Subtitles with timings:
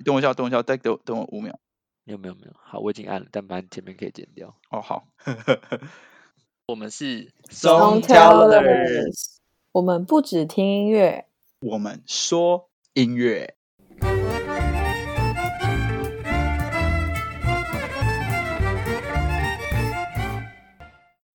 [0.00, 1.60] 你等我一下，等我一下，再等等我五秒。
[2.04, 4.56] 没有没有没有，好，我已经按了，但把前面可以剪掉。
[4.70, 5.06] 哦，好。
[6.64, 9.36] 我们是 Songtellers，
[9.72, 11.26] 我们不只听音乐，
[11.60, 13.56] 我们说音乐。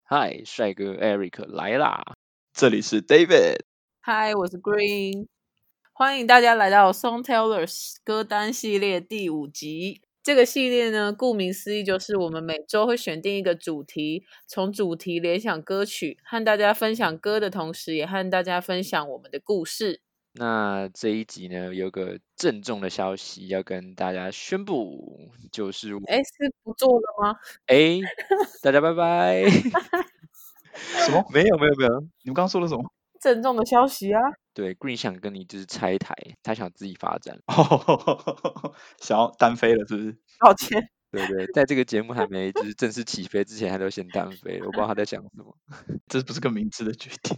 [0.05, 2.15] 嗨，帅哥 Eric 来啦！
[2.51, 3.59] 这里是 David。
[4.01, 5.27] 嗨，我是 Green。
[5.97, 10.01] 欢迎大家来到 Songtellers 歌单系列第五集。
[10.21, 20.01] 这个系列呢，顾名思义，就是我们每周会选定一个主题，从主题联想歌曲，和大家分享歌的同时，也和大家分享我们的故事。
[20.33, 27.37] 那这一集呢，有个郑重的消息要跟大家宣布，就是哎，是不做了吗？
[27.67, 27.99] 哎，
[28.61, 29.45] 大家拜拜。
[30.75, 31.23] 什么？
[31.33, 32.83] 没有没有没有，你们刚刚说了什么？
[33.21, 34.19] 郑重的消息啊！
[34.55, 37.37] 对，Green 想跟你就是拆台，他想自己发展，
[38.99, 40.17] 想要单飞了，是不是？
[40.39, 40.89] 抱歉。
[41.11, 45.57] 对对，在这个节目还没就是正式起飞之前，他都先单飞，我不知道他在想什么。
[46.07, 47.37] 这不是个明智的决定。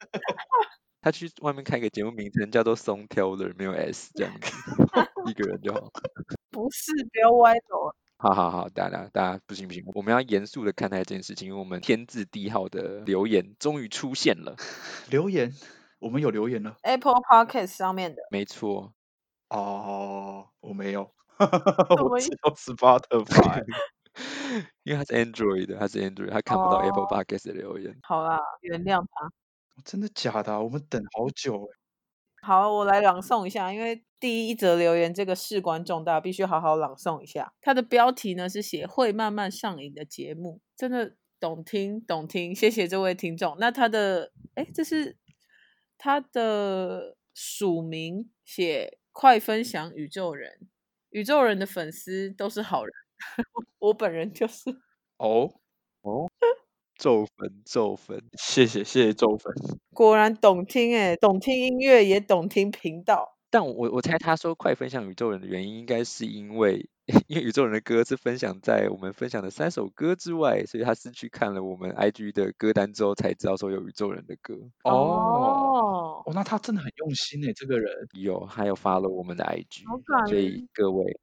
[1.02, 4.52] 他去外面开个节目，名称叫做 Songteller，没有 S 这样子，
[5.26, 5.90] 一个人就好。
[6.50, 7.92] 不是，不要歪头。
[8.18, 14.54] 好好好，大家大家不行不行，我们要严肃的看待这件事情，因为我们天字第一号的留言终于出现了。
[15.10, 15.52] 留言，
[16.02, 16.76] 我们有留言了。
[16.82, 18.22] Apple Podcast 上面的。
[18.30, 18.92] 没错。
[19.48, 21.02] 哦，我没有，
[21.38, 23.62] 我只有 Spotify，
[24.82, 27.92] 因为他是 Android 的，他是 Android，他看不到 Apple Podcast 的留言。
[27.92, 29.30] 哦、好啦，原谅他。
[29.84, 30.60] 真的假的、啊？
[30.60, 31.68] 我们等好久哎。
[32.46, 37.52] 好，我来朗诵一下，因为第一则留言这个事关重大，必须好好朗诵一下。
[37.60, 43.56] 它的标题呢是写“会慢慢上瘾的节目”，真的懂听懂听，谢谢这位听众。
[43.58, 45.16] 那他的哎，这是
[46.04, 50.66] 他的署名写“快分享宇宙人”，
[51.10, 52.92] 宇宙人的粉丝都是好人，
[53.78, 54.68] 我本人就是。
[55.18, 55.48] 哦
[56.00, 56.28] 哦。
[56.98, 59.52] 咒粉，咒粉，谢谢谢谢咒粉，
[59.94, 63.38] 果然懂听哎，懂听音乐也懂听频道。
[63.50, 66.88] 但我我猜他说快分享宇宙人的原因，应该是因为
[67.28, 74.54] 因为宇宙人的歌是分享在我们分享的三首歌之外，所以他是去看了我们 IG 的歌单之后才知道说有宇宙人的歌。
[74.84, 75.91] 哦
[76.26, 79.84] 哦，那他真的很用心哎，这个人有还有 follow 我们的 IG，
[80.28, 81.20] 所以各位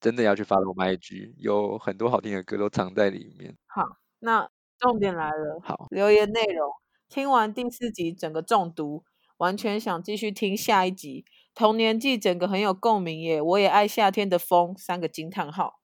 [0.00, 3.56] 真的要去 follow 我们 IG，有很多好听的歌都藏在里面。
[3.66, 3.82] 好，
[4.18, 4.48] 那。
[4.78, 6.70] 重点来了，好，留言内容，
[7.08, 9.02] 听完第四集整个中毒，
[9.38, 11.24] 完全想继续听下一集。
[11.54, 15.80] 童年纪整个很有共鸣耶，我也爱夏天的风，三个惊叹号。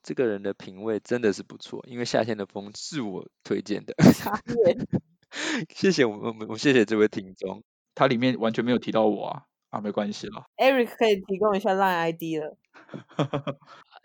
[0.00, 3.96] 这个人的品味真的是不错，因为夏天的风是我推荐的。
[5.74, 7.64] 谢谢我们，我们，我谢谢这位听众，
[8.00, 10.44] 他里面完全没有提到我啊，啊，没关系了。
[10.56, 12.56] Eric 可以提供一下 Line ID 了。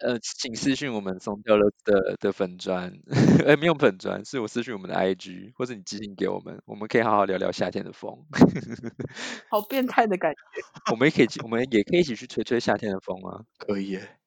[0.04, 2.92] 呃，请私讯我们 Songtellers 的的粉砖，
[3.48, 8.12] 哎，没有粉砖，是我私讯我们的 IG，或者你寄信给我们，我们可以好好聊聊夏天的风。
[9.50, 10.92] 好变态的感觉。
[10.92, 13.46] 我们也可以，我们也可以一起去吹吹夏天的风啊。
[13.58, 14.20] 可以耶。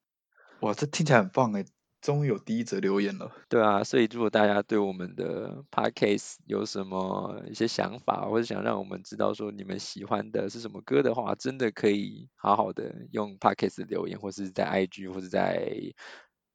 [0.61, 1.63] 哇，这听起来很棒哎。
[2.01, 15.69] 终于有第一则留言了，对啊，所以如果大家对我们的 podcast 有什么一些想法，或者想让我们知道说你们喜欢的是什么歌的话，真的可以好好的用 podcast 留言，或是在 IG 或者在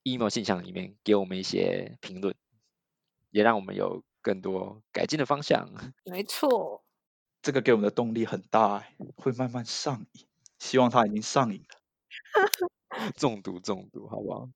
[0.04, 2.34] email 信箱里面给我们一些评论，
[3.30, 5.68] 也让我们有更多改进的方向。
[6.04, 6.82] 没错，
[7.42, 8.82] 这个给我们的动力很大，
[9.16, 10.26] 会慢慢上瘾，
[10.58, 14.48] 希望他已经上瘾了， 中毒中毒，好不好？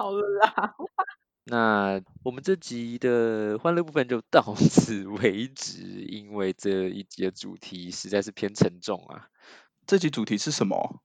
[0.00, 0.74] 好了啦，
[1.44, 9.26] 那我们这集的欢乐部分就到此为止，因为这一集的主题实在是偏沉重啊。
[9.86, 11.02] 这集主题是什么？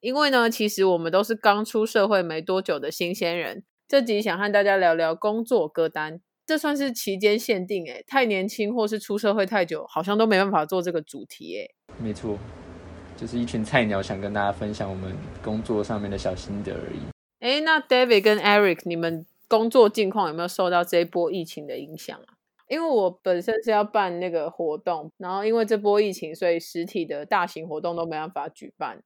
[0.00, 11.74] 因为呢，其实我们都是刚出社会没多久的新鲜人，这集想和大家聊聊工作歌单，这算是期间限定诶，太年轻或是出社会太久，好像都没办法做这个主题诶。
[11.98, 12.36] 没错，
[13.16, 17.13] 就是一群菜鸟想跟大家分享我们工作上面的小心得而已。
[17.44, 22.38] 哎，那 David 跟 Eric，你们工作近况有没有受到这一波疫情的影响啊？
[22.68, 29.02] 因为我本身是要办那个活动，然后因为这波疫情，所以实体的大型活动都没办法举办。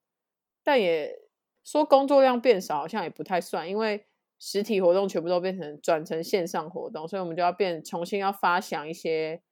[0.62, 1.18] 但也
[1.64, 4.06] 说工作量变少，好像也不太算，因为
[4.38, 9.42] 实体活动全部都变成转成线上活动，所以我们就要变重新要发想一些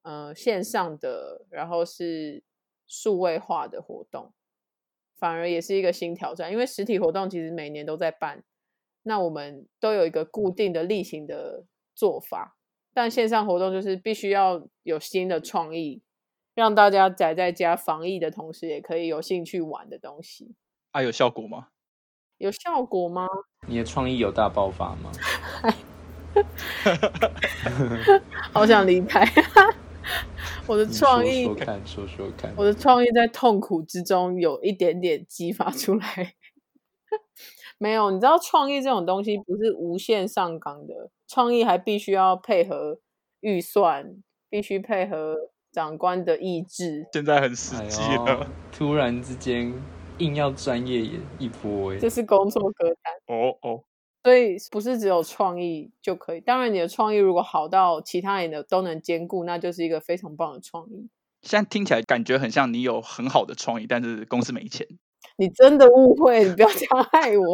[0.00, 2.42] 呃线上的，然后是
[2.86, 4.32] 数位化的活动。
[5.20, 8.42] 反而也是一个新挑战，因为实体活动其实每年都在办，
[9.02, 11.64] 那我们都有一个固定的例行的
[11.94, 12.56] 做法，
[12.94, 16.02] 但线上活动就是必须要有新的创意，
[16.54, 20.54] 让大家宅在家防疫的同时，也可以有兴趣玩的东西。
[20.92, 21.68] 啊，有效果吗？
[22.38, 23.26] 有效果吗？
[23.68, 25.12] 你的创意有大爆发吗？
[28.52, 29.22] 好想离开。
[30.70, 32.54] 我的创意，说说看，说说看。
[32.56, 36.34] 我的创意在痛苦之中有一点点激发出来。
[37.76, 43.00] 没有，你知道创意这种东西不是无限上纲的，创意还必须要配合
[43.40, 45.36] 预算，必须配合
[45.72, 47.08] 长官的意志。
[47.12, 49.74] 现在很实际了，哎， 突然之间
[50.18, 53.82] 硬要专业演一波，这是工作歌单哦哦。
[54.22, 61.08] 所以不是只有创意就可以，当然你的创意如果好到其他人的都能兼顾，那就是一个非常棒的创意。
[61.42, 64.86] 现在听起来感觉很像你有很好的创意，但是公司没钱。
[65.36, 67.44] 你真的误会，你不要这样害我。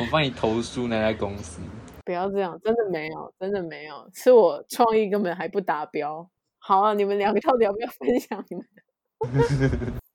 [0.00, 1.60] 我帮你投诉那家公司。
[2.06, 6.26] 不要这样，真的没有，真的没有，是我创意根本还不达标。
[6.58, 8.82] 好啊，你们两个到底要不要分享你们的？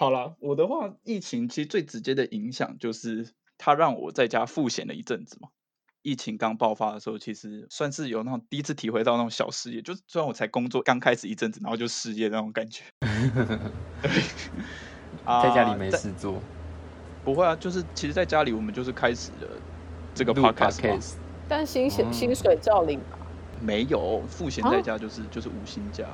[0.00, 5.50] 好了，我的话，疫情其实最直接的影响就是它让我在家赋闲了一阵子嘛。
[6.00, 12.84] 疫情刚爆发的时候，其实算是有那种第一次体会到那种小失业，就是虽然我才工作刚开始一阵子，然后就失业那种感觉。
[15.26, 16.40] 在家里没事做，呃、
[17.22, 19.48] 不会啊，就是其实在家里我们就是开始了
[20.14, 21.16] 这个 podcast，
[21.46, 23.18] 但薪水薪水照领吧？
[23.60, 26.06] 没有，赋闲在家就是、啊、就是无薪假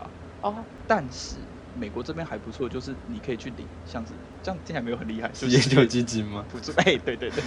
[0.43, 0.53] 哦，
[0.89, 1.37] 但是。
[1.79, 4.13] 美国这边还不错，就是你可以去领，像是
[4.43, 6.45] 这样听起来没有很厉害，是研究基金吗？
[6.51, 7.43] 不是，哎、欸，对对对，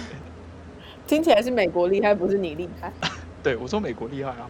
[1.06, 2.92] 听起来是美国厉害，不是你厉害。
[3.42, 4.48] 对，我说美国厉害啊，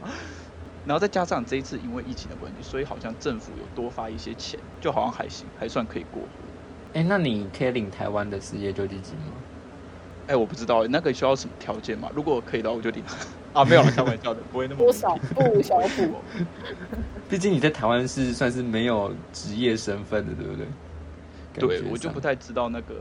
[0.84, 6.28] 然后再加上这一次因为疫情的关系，所以好像政府有多发一些钱，就好像还行，还算可以过活。
[6.94, 9.32] 哎、欸，那你可以领台湾的失业救济金吗？
[10.26, 12.10] 哎、欸，我不知道，那个需要什么条件嘛？
[12.14, 13.02] 如果可以的话，我就领。
[13.52, 16.16] 啊，没有了，开玩笑的，不会那么多少不小 补。
[17.28, 20.66] 毕竟你在台湾是算是没有职业身份的，对不对？
[21.80, 22.94] 对，我就不太知道那个，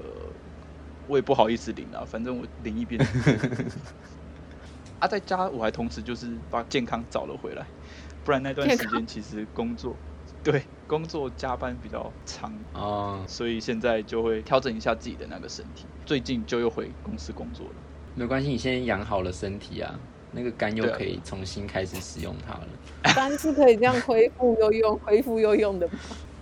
[1.07, 2.99] 我也不好意思领啊，反正我领一边。
[4.99, 7.65] 啊，在家我还同时就是把健康找了回来，
[8.25, 9.95] 不然那段时间其实工作，
[10.43, 15.85] 对，工作加班比较长啊，所以现在就会调整一下自己的那个身体。
[16.05, 17.73] 最近就又回公司工作了。
[18.15, 19.97] 没关系，你先养好了身体啊。
[20.31, 23.13] 那个肝又可以重新开始使用它了。
[23.15, 25.93] 肝是可以这样恢复又用、 恢复又用的吗？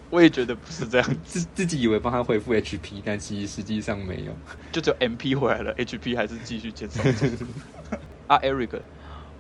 [0.10, 4.32] 我也觉得不是这样，自自己以为帮他恢复 HP，但其实实际上没有，
[4.72, 7.04] 就只有 MP 回来了，HP 还是继续减少。
[8.28, 8.80] 啊，Eric，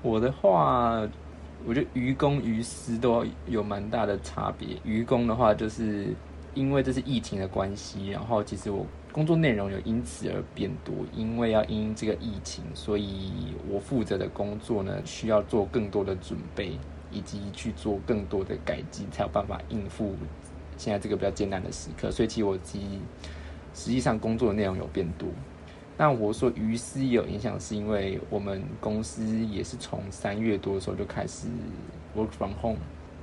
[0.01, 1.01] 我的话，
[1.65, 4.77] 我觉得于公于私都有蛮大的差别。
[4.83, 6.07] 于公的话，就是
[6.53, 8.85] 因为这是疫情的关系，然后其实我。
[9.17, 16.77] 工作内容有因此而变多，因为要因这个疫情，所以我负责的工作呢，需要做更多的准备，
[17.11, 20.13] 以及去做更多的改进，才有办法应付
[20.77, 22.11] 现在这个比较艰难的时刻。
[22.11, 22.79] 所以，其实我其
[23.73, 25.27] 实际上工作的内容有变多。
[25.97, 31.47] 那我说于私有影响，是因为我们公司也是从三月多的时候就开始
[32.15, 32.77] work from home，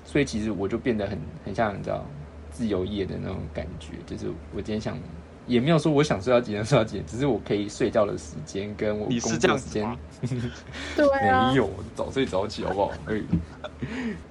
[0.04, 2.04] 所以其实我就变得很很像你知道
[2.50, 4.98] 自由业的那种感觉，就是我今天想。
[5.46, 9.86] 也没有说我想睡到几点睡到几点，只是我可以睡觉的时间跟我工作时间，
[10.96, 12.92] 对啊，没有早睡早起好不好？
[13.06, 13.24] 而已。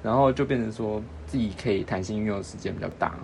[0.01, 3.15] 然后就变成说自己可以弹性运用的时间比较大，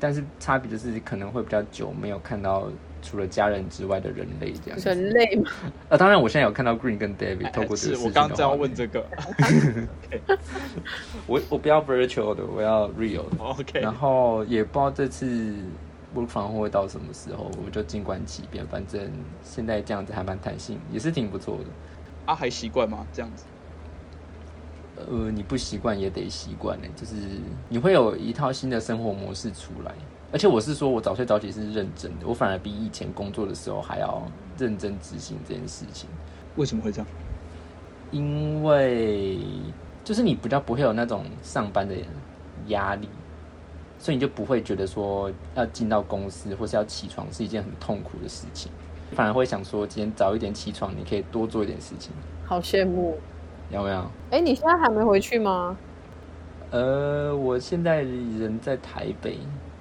[0.00, 2.68] 但是差别就是可能会比较久没有看到
[3.02, 4.88] 除了家人之外的人类这样子。
[4.88, 5.50] 人类吗？
[5.90, 8.04] 啊，当然我现在有看到 Green 跟 David 透过这个事情。
[8.06, 9.04] 我刚刚要问这个。
[11.26, 13.44] 我我不要 virtual 的，我要 real 的。
[13.44, 13.80] OK。
[13.80, 15.54] 然后也不知道这次。
[16.16, 18.66] 不防会到什么时候，我就静观其变。
[18.66, 21.64] 反正现在这样子还蛮弹性，也是挺不错的。
[22.24, 23.06] 啊，还习惯吗？
[23.12, 23.44] 这样子？
[24.96, 26.88] 呃，你不习惯也得习惯呢。
[26.96, 27.16] 就是
[27.68, 29.92] 你会有一套新的生活模式出来。
[30.32, 34.22] 而且我是说，我早睡早起是认真的，我反而比以前工作的时候还要
[34.56, 36.08] 认真执行这件事情。
[36.56, 37.06] 为什么会这样？
[38.10, 39.38] 因为
[40.02, 41.94] 就是你比较不会有那种上班的
[42.68, 43.06] 压力。
[43.98, 48.70] 所以你就不会觉得说要进到公司或是要起床是一件很痛苦的事情，
[49.12, 52.12] 反而会想说今天早一点起床，你可以多做一点事情。
[52.44, 53.18] 好羡慕，
[53.70, 53.96] 有没有？
[54.30, 55.76] 哎、欸，你现在还没回去吗？
[56.70, 59.38] 呃，我现在人在台北，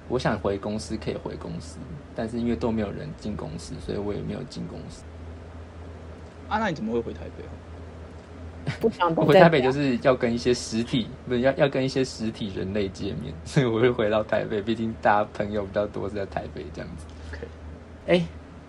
[0.07, 1.77] 我想回公司可以回公司，
[2.15, 5.03] 但是因为都没有人进公司，所以我也没有进公司。
[6.47, 7.43] 啊，那你怎么会回台北？
[8.79, 14.61] 不想回台北就是要跟一些实体，不是要要跟一些实体人类见面， 所以我会回到台北。
[14.61, 17.05] 毕竟大家朋友比较多是在台北这样子。
[17.31, 17.47] OK，
[18.07, 18.25] 哎，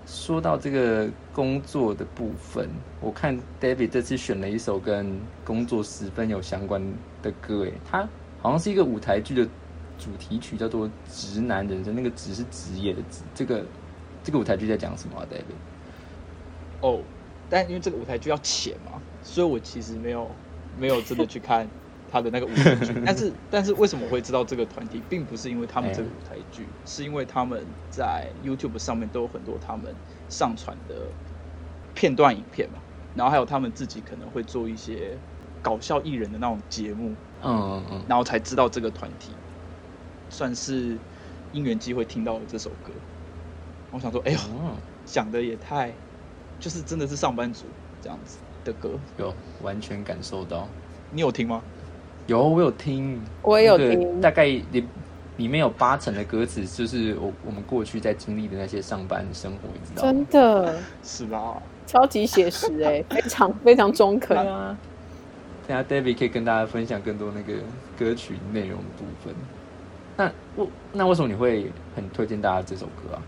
[0.06, 2.68] 说到这个工作的部分，
[3.00, 6.82] 我看 David 这次选了一首跟工作十分有相关
[7.22, 8.08] 的歌，哎，他
[8.42, 9.44] 好像是一个舞台剧的
[9.98, 13.22] 主题曲叫做《直男人生》，那个“直”是职业的“职”。
[13.34, 13.64] 这个
[14.22, 16.86] 这个舞台剧在讲什么啊，David？
[16.86, 17.00] 哦，
[17.48, 20.30] 但因为这个舞台剧要钱嘛，所以我其实没有
[20.78, 21.68] 没有真的去看
[22.10, 22.94] 他的那个舞台剧。
[23.04, 29.94] 但是但是为什么我会知道这个团体，并不是因为他们这个舞台剧，欸、是因为他们在 YouTube 上面都有很多他们
[30.28, 30.94] 上传的
[31.94, 32.78] 片段影片嘛，
[33.16, 35.18] 然后还有他们自己可能会做一些
[35.60, 37.12] 搞笑艺人的那种节目。
[37.42, 39.30] 嗯嗯嗯，然后才知道这个团体，
[40.30, 40.96] 算是
[41.52, 42.92] 因缘机会听到了这首歌。
[43.92, 44.38] 我想说，哎呦，
[45.04, 45.92] 想的也太，
[46.58, 47.66] 就是真的是上班族
[48.00, 48.90] 这样子的歌。
[49.16, 49.32] 有
[49.62, 50.68] 完全感受到。
[51.12, 51.62] 你有听吗？
[52.26, 53.20] 有，我有听。
[53.42, 54.20] 我也有听。
[54.20, 54.84] 大概里
[55.36, 60.12] 里面有八成的歌词，就是我我们过去在经历的那些上班生活，你知道吗？
[60.12, 61.62] 真的是吧？
[61.86, 64.76] 超级写实哎， 非常非常中肯啊。
[65.68, 67.60] 等下，David 可以跟大家分享更多那个
[67.98, 69.34] 歌曲内容的部分。
[70.16, 73.22] 那我那为什么你会很推荐大家这首歌啊？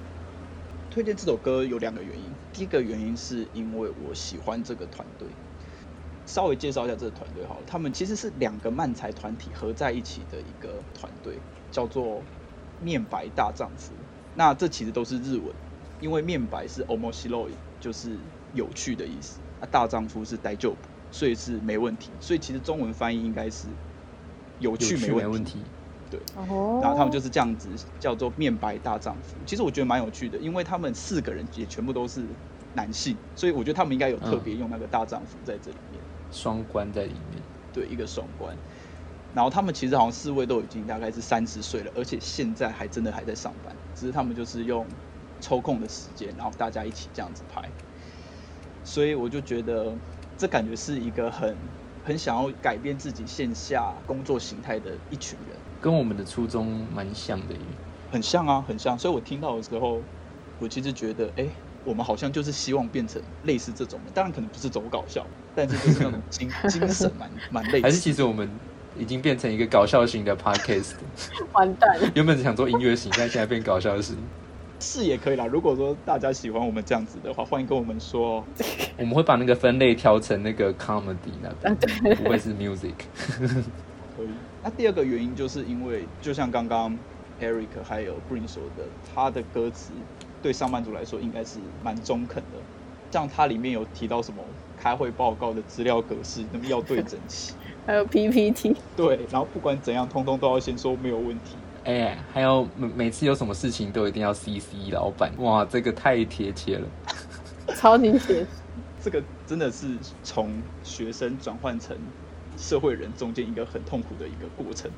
[0.90, 2.24] 推荐这首歌有两个原因。
[2.52, 5.28] 第一个原因是因为我喜欢这个团队。
[6.26, 11.38] 稍微介绍一下这个团队好了，他们其实是两个漫才团体合在一起的一个团队，
[11.70, 12.22] 叫做
[12.82, 13.94] 面白大丈夫。
[14.34, 15.54] 那这其实都是日文，
[16.00, 18.18] 因为面白是 omoshiroi，就是
[18.52, 19.40] 有趣的意思。
[19.58, 20.76] 那大丈夫是大丈夫。
[21.10, 23.66] 所以是没问题，所以其实中文翻译应该是
[24.58, 25.58] 有趣没问题，
[26.10, 26.20] 对。
[26.36, 29.36] 然后他们就是这样子叫做面白大丈夫。
[29.46, 32.24] 其实我觉得蛮有趣的，因为他们四个人也全部都是
[32.74, 36.00] 男性，所以我觉得他们应该有特别用那个大丈夫在这里面，
[36.30, 37.42] 双关在里面。
[37.72, 38.56] 对，一个双关。
[39.34, 44.86] 然后他们其实好像四位都已经大概是三十岁了，而且现在还真的还在上班，只是他们就是用
[45.40, 47.68] 抽空的时间，然后大家一起这样子拍。
[48.84, 49.94] 所以我就觉得。
[50.40, 51.56] 这感觉是一个很
[52.04, 57.54] 很想要改变自己线下工作形态的一群人，跟我们的初衷蛮像的，
[58.10, 58.98] 很像啊，很像。
[58.98, 60.00] 所以我听到的时候，
[60.58, 61.46] 我其实觉得，哎，
[61.84, 67.82] 我们好像就是希望变成类似这种，当然可能不是走搞笑，但是就是那种精精神蛮蛮类似。
[67.82, 68.48] 还是其实我们
[68.98, 70.94] 已经变成一个搞笑型的 podcast，
[71.52, 72.10] 完蛋了。
[72.14, 74.16] 原本想做音乐型，但现在变搞笑型。
[74.80, 75.44] 是也可以啦。
[75.44, 78.44] 如果说大家喜欢我们这样子的话，欢迎跟我们说。
[78.96, 82.94] 我们会把那个分类调成那个 comedy 那边，不会是 music。
[84.18, 84.28] 可以。
[84.62, 86.98] 那第二个原因就是因为，就像刚刚
[87.40, 88.84] Eric 还有 Green 说的，
[89.14, 89.92] 他的歌词
[90.42, 92.58] 对上班族来说应该是蛮中肯的。
[93.10, 94.42] 像他里面有提到什么
[94.78, 97.54] 开会报告的资料格式，那么要对整齐，
[97.86, 98.76] 还有 PPT。
[98.94, 101.56] 对，然后不管怎样，通通都要先说没有问题。
[101.84, 106.86] 哎、欸，还有每每次有什么事情都一定要 CC 老板，哇，这个太贴切了，
[107.74, 108.46] 超级贴切。
[109.00, 110.50] 这个真的是从
[110.82, 111.96] 学生转换成
[112.58, 114.90] 社会人中间一个很痛苦的一个过程。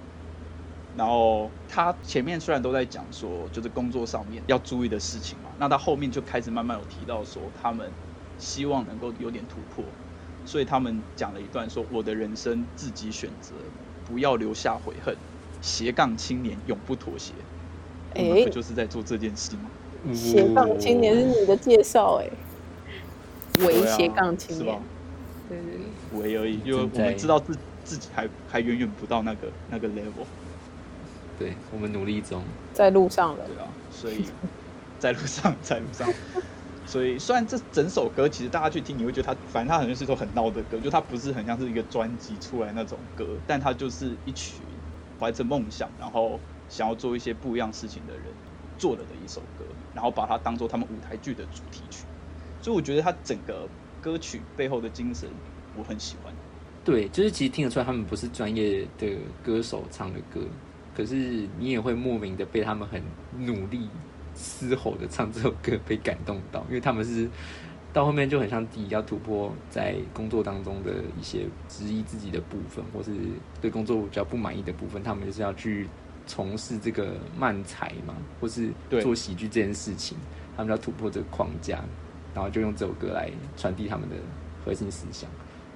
[0.97, 7.89] 然后他前面虽然都在讲说，就是工作上面要注意的事情嘛，那他后面就开始慢慢有提到说，他们
[8.39, 9.85] 希望能够有点突破，
[10.45, 13.55] 所以他们讲了一段说，我的人生自己选择，
[14.05, 15.15] 不要留下悔恨。
[15.63, 17.35] 斜杠青年永不妥协，
[18.15, 19.71] 哎、欸，不就是在做这件事吗？
[20.15, 22.31] 斜杠青年是你的介绍哎，
[23.67, 24.81] 伪斜杠青年，
[25.49, 25.81] 对对对，
[26.13, 30.27] 伪而已，因为我们知道自自己还还远远不到那个那个 level，
[31.39, 34.25] 对，我们努力中，在路上了，对啊，所以
[34.99, 36.09] 在路上，在路上，
[36.87, 44.55] 所以虽然这整首歌其实大家去听，你会觉得它，反正它好像是一首很闹的歌，就它不是很像是一个专辑出来那种歌，但它就是一曲。
[45.19, 46.41] 怀着梦想，然后
[46.71, 48.23] 想要做一些不一样事情的人
[48.79, 52.07] 做了的一首歌，然后把它当做他们舞台剧的主题曲，
[52.63, 53.69] 所以我觉得它整个
[54.01, 55.29] 歌曲背后的精神
[55.77, 56.33] 我很喜欢。
[56.85, 60.41] 对，就是其实听得出来他们不是专业的歌手唱的歌，
[60.97, 61.15] 可是
[61.59, 63.03] 你也会莫名的被他们很
[63.39, 63.89] 努力
[64.35, 67.29] 嘶吼的唱这首歌被感动到，因为他们是。
[67.93, 73.11] 到后面就很像自己要突破在工作当中的一些质疑自己的部分，或是
[73.61, 75.89] 对工作比较不满意的部分，他们就是要去
[76.25, 78.71] 从事这个漫才嘛，或是
[79.03, 80.17] 做喜剧这件事情，
[80.57, 81.83] 他们要突破这个框架，
[82.33, 84.15] 然后就用这首歌来传递他们的
[84.65, 85.29] 核心思想，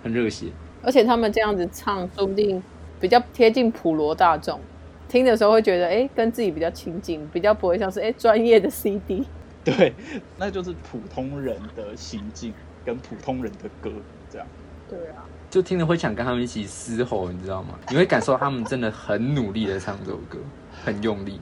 [0.05, 0.47] 很热血。
[0.83, 2.63] 而且他们这样子唱，说不定
[3.01, 4.61] 比较贴近普罗大众，
[5.09, 9.25] 听的时候会觉得，哎，跟自己比较亲近，比较不会像是哎专业的 CD。
[9.65, 9.95] 对，
[10.37, 12.53] 那就是普通人的心境
[12.85, 13.91] 跟普通人的歌，
[14.31, 14.47] 这样。
[14.91, 17.79] 对啊，就听了会想跟他们一起嘶吼，你知道吗？
[17.89, 20.39] 你会感受他们真的很努力的唱这首歌，
[20.85, 21.41] 很用力，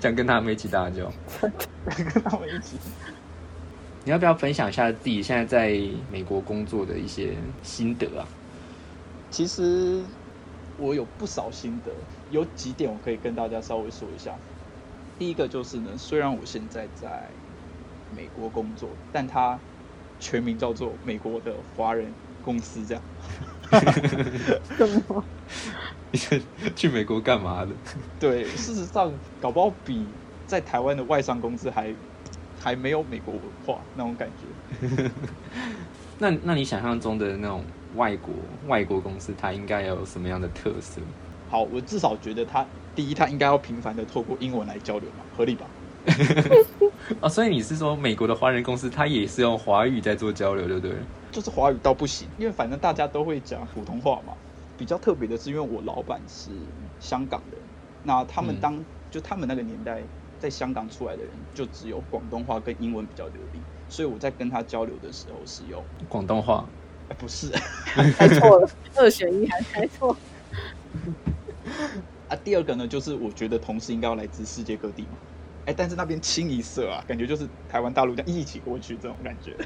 [0.00, 2.78] 想跟他们一起大叫， 跟他们一起。
[4.06, 5.76] 你要不要分享一下自己现在在
[6.12, 8.22] 美国工作的一些心得啊？
[9.32, 10.00] 其实
[10.78, 11.90] 我有不少心得，
[12.30, 14.32] 有几点我可以跟大家稍微说一下。
[15.18, 17.28] 第一个就是呢，虽然我现在在
[18.16, 19.58] 美国工作，但它
[20.20, 22.06] 全名叫做美国的华人
[22.44, 23.02] 公司，这样。
[24.78, 25.24] 什么？
[26.12, 26.18] 你
[26.76, 27.72] 去美国干嘛的？
[28.20, 30.06] 对，事实上，搞不好比
[30.46, 31.92] 在台湾的外商公司还
[32.66, 35.08] 还没有美国文化那种感觉。
[36.18, 37.62] 那那你想象中的那种
[37.94, 38.34] 外国
[38.66, 41.00] 外国公司，它应该有什么样的特色？
[41.48, 45.66] 好，我至少觉得它第一，它应该要频繁的透过英文来交流嘛，合理吧？
[47.22, 50.96] 哦，所以你是说美国的华人公司，它也是用华语在做交流，对不对？
[51.30, 54.32] 就是华语倒不行，因为反正大家都会讲普通话嘛。
[54.76, 56.50] 比较特别的是，因为我老板是
[56.98, 57.60] 香港人，
[58.02, 60.02] 那他们当、嗯、就他们那个年代
[60.38, 66.64] 在香港出来的人，就只有广东话跟英文比较流利，所以我在跟他交流的时候是用广东话。
[67.08, 67.48] 哎，不是，
[68.18, 70.16] 猜错了，二选一还猜错。
[72.28, 75.10] 啊，第二个呢，就是我觉得同事应该要来自世界各地嘛。
[75.66, 79.56] 哎，但是那边清一色啊，感觉就是台湾大陆这样一起过去这种感觉。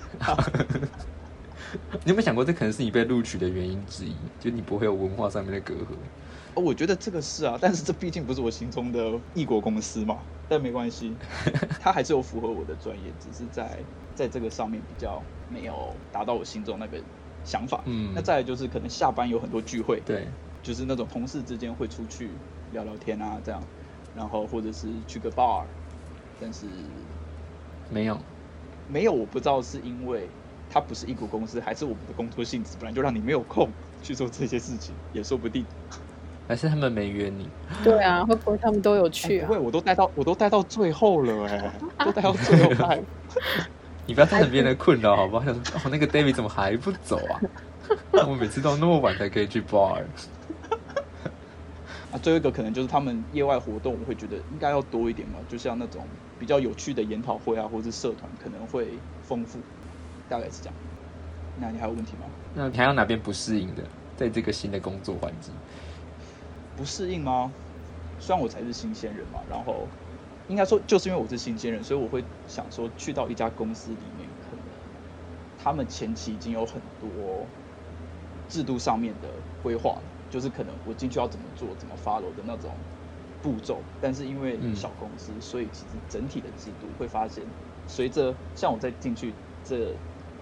[2.04, 4.14] 你有没有想过，这可能是你被录取的原因之一？
[4.38, 5.86] 就你不会有文化上面的隔阂。
[6.54, 9.00] 哦，我觉得这个是啊，但是这毕竟不是我心中的
[9.32, 10.26] 异国公司嘛。
[10.46, 11.16] 但没关系，
[11.78, 17.04] 它还是有符合我的专业，只是在在这个上面比较没有达到我心中那个
[17.44, 17.84] 想法。
[17.86, 23.70] 嗯，那再来就是可能下班有很多聚会，对，就是那种同事之间会出去聊聊天啊，这样，
[24.12, 25.68] 然后或者是去个 bar。
[26.36, 26.66] 但是
[27.88, 28.20] 没有，
[28.86, 30.34] 没有，我不知道是因为
[30.68, 35.68] 它不是异国公司，还是我们的工作性质本来就让你没有空去做这些事情，也说不定。
[36.50, 37.48] 还是他们没约你？
[37.84, 39.42] 对啊，会不会他们都有去啊？
[39.42, 41.72] 欸、不会，我都待到我都待到最后了哎，
[42.04, 43.00] 都待到最后还。
[44.04, 45.44] 你不要造成别人的困扰好不好？
[45.44, 47.38] 想说哦，那个 David 怎么还不走啊？
[48.26, 50.02] 我每次都那么晚才可以去 bar。
[52.10, 56.02] 啊，最后一个可能就是他们业外活动，我会觉得应该要多一点嘛，就像那种
[56.36, 58.88] 比较有趣的研讨会啊，或者是社团可能会
[59.22, 59.60] 丰富，
[60.28, 60.74] 大概是这样。
[61.60, 62.26] 那你还有问题吗？
[62.54, 63.84] 那你还有哪边不适应的，
[64.16, 65.54] 在这个新的工作环境？
[66.80, 67.54] 不适应吗？
[68.16, 69.86] 虽然我才是新鲜人嘛，然后
[70.46, 74.74] 应该说就是因为我是新鲜人，所以我会想说去到一家公司里面，可能
[75.58, 77.46] 他们前期已经有很多
[78.48, 80.10] 制度上面的规划了。
[80.30, 82.82] 就是可能我进去要怎么做，怎么 follow 的那种
[83.42, 87.46] 步骤，但是因为小公司，嗯、所以其实整体的制度会发现，
[87.86, 90.00] 随着像我在进去这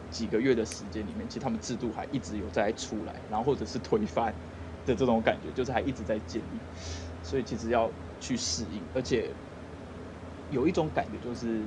[0.09, 4.38] 几个月的时间里面，其实他们制度还一直有在出来，然后或者是推翻
[4.88, 6.59] 的这种感觉，就是还一直在建立，
[7.22, 9.31] 所以其实要去适应，而且
[10.51, 11.61] 有一种感觉就是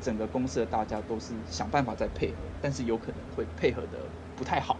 [0.00, 3.98] 整个公司的大家都是想办法在配合，但是有可能会配合的
[4.36, 4.76] 不太好。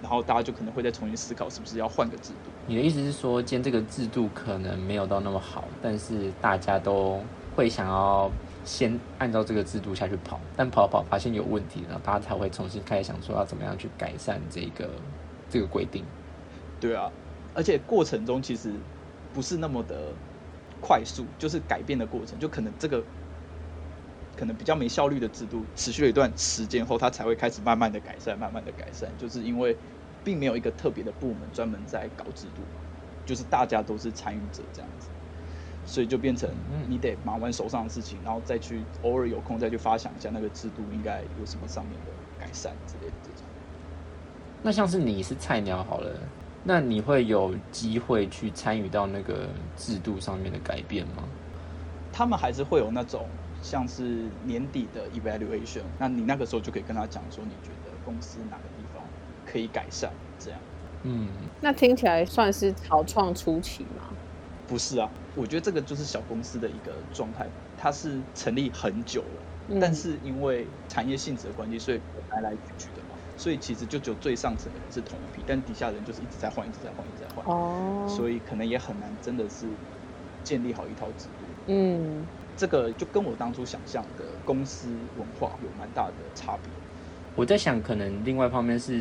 [0.00, 2.50] 然后大家就可能会再重新思考，是不是要换个制度？
[2.68, 7.20] 你的意思是说，今天这个制度可能没有到那么好，但是大家都
[7.56, 8.30] 会想要
[8.64, 14.88] 先按照这个制度下去跑，但跑跑发现有问题，然后大家才会重新开始想说要怎么样去改善这个
[15.50, 16.04] 这个规定。
[16.80, 17.10] 对啊，
[17.54, 18.72] 而且过程中其实
[19.32, 20.12] 不是那么的
[20.80, 23.02] 快速，就是改变的过程，就可能这个。
[24.36, 29.76] 可能比较没效率的制度，持续了一段时间后，它才会开始慢慢的改善，慢慢的改善，就是因为
[30.22, 32.62] 并没有一个特别的部门专门在搞制度，
[33.26, 35.08] 就是大家都是参与者这样子，
[35.84, 36.48] 所以就变成
[36.86, 43.42] 你得忙完手上的事情，然后再去偶尔有空再去发想一下那个制度应该有什么上面的改善之类的这种。
[44.62, 46.16] 那像是你是菜鸟好了，
[46.68, 51.24] 那你会有机会去参与到那个制度上面的改变吗？
[52.12, 53.26] 他们还是会有那种。
[53.60, 59.02] 像是年底的 evaluation，那你那个时候就可以跟他讲说，你觉得公司哪个地方
[59.44, 60.12] 可以改善？
[60.38, 60.60] 这样，
[61.02, 61.26] 嗯，
[61.60, 64.10] 那听起来算是草创初期吗？
[64.68, 72.00] 不是啊，我觉得这个就是小公司的一个状态，它是成立很久了，嗯、但是因为产业性质的关系，所以
[72.30, 72.86] 来来去去
[73.38, 79.66] 所以其实就只有最上层的人是同一批，但底下人就是一直在换，一直在换，一直在换，哦，所以可能也很难真的是
[80.44, 82.26] 建立好一套制度，嗯。
[82.58, 86.62] 这个就跟我当初想象的公司文化有蛮大的差别。
[87.36, 88.94] 我在想，可能另外一方面是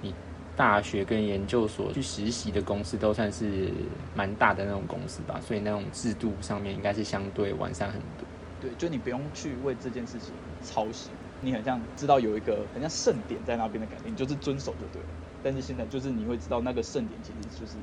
[0.00, 0.12] 你
[0.56, 3.70] 大学跟研究所去实习的公司都算是
[4.16, 8.26] 蛮大的那种公司吧，所以那种制度上面应该是相对完善很多。
[8.60, 11.12] 对，就你不用去为这件事情操心，
[11.42, 15.08] 你很像知道有一个很像盛典在那边的感觉，你就是遵守就对了。
[15.42, 17.76] 但是现在就是你会知道那个盛典其实就是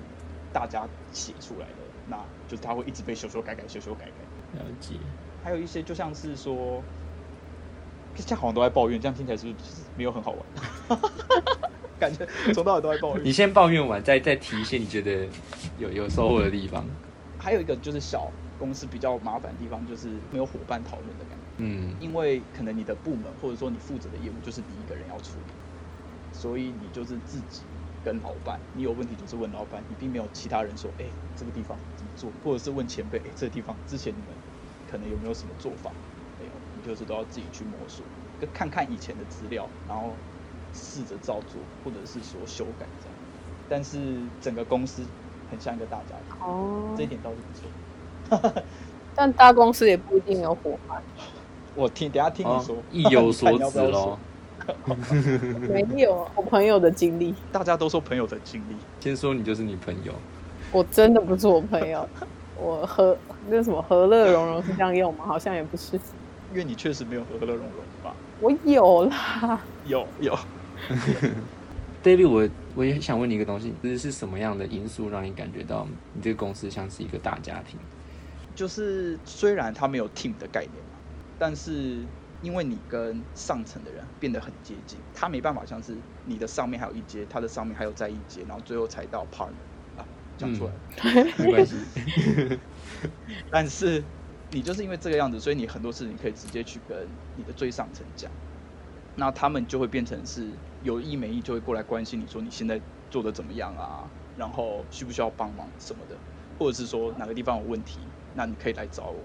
[0.54, 1.76] 大家写出来的，
[2.08, 2.18] 那
[2.48, 4.60] 就是它会一直被修修改改，修修改改。
[4.60, 4.96] 了解，
[5.44, 6.82] 还有一些就像是说，
[8.16, 11.00] 这样好像都在抱怨，这样听起来是不是没有很好玩？
[12.00, 13.26] 感觉从头到尾都在抱怨。
[13.26, 15.28] 你先抱怨完，再再提一些你觉得
[15.78, 16.86] 有有收获的地方。
[17.38, 21.39] 还有一个就是小公司比较麻烦的地方，就是没有伙伴讨论的感觉。
[21.60, 25.54] 嗯，因为可能你的部门或者说你负责的业务就是你一个人要处理，
[26.34, 27.62] 所以你就是自己
[28.04, 34.28] 跟老板，你有问题就是问老板，你并没有其他人说，哎，这个地方怎么做，或者是问前辈，哎，这个地方之前你们
[34.90, 35.92] 可能有没有什么做法？
[36.40, 38.06] 没有，你就是都要自己去摸索，
[38.40, 40.14] 跟看看以前的资料，然后
[40.74, 43.16] 试着照做，或者是说修改这样。
[43.68, 44.00] 但是
[44.42, 45.04] 整个公司
[45.52, 48.64] 很像一个大家庭，哦，这一点倒是不错。
[49.14, 51.04] 但大公司也不一定有伙伴。
[51.80, 54.20] 我听，等下听你说，意有所指喽。
[55.70, 57.34] 没有，我朋友的经历。
[57.54, 60.12] 大家都说朋友的经历，先说你就是你朋友。
[60.74, 62.06] 我真的不是我朋友，
[62.62, 65.24] 我和那什么和乐融融是这样用吗？
[65.26, 65.96] 好像也不是。
[66.52, 67.70] 因为你确实没有和乐融融
[68.04, 68.14] 吧？
[68.42, 70.38] 我有啦，有有。
[72.04, 77.80] David，我我也想问你一个东西，就是是什么样的因素让你感觉到你这个公司像是一个大家庭？
[78.54, 80.74] 就是虽然他没有 team 的概念。
[81.40, 82.06] 但是，
[82.42, 89.54] 因为你跟上层的人变得很接近，他没办法像是你的上面还有一阶，他的上面还有再一阶，然后最后才到 partner
[89.98, 90.06] 啊，
[90.38, 90.72] 讲出来、
[91.04, 91.78] 嗯、没关系。
[93.50, 94.04] 但是
[94.52, 98.30] 你就是因为这个样子，所以你很多事情可以直接去跟你的最上层讲，
[99.16, 100.46] 那他们就会变成是
[100.84, 104.04] 有意没意就会过来关心你说你现在做的怎么样啊，
[104.36, 106.16] 然后需不需要帮忙什么的，
[106.58, 108.00] 或者是说哪个地方有问题，
[108.34, 109.20] 那你可以来找我。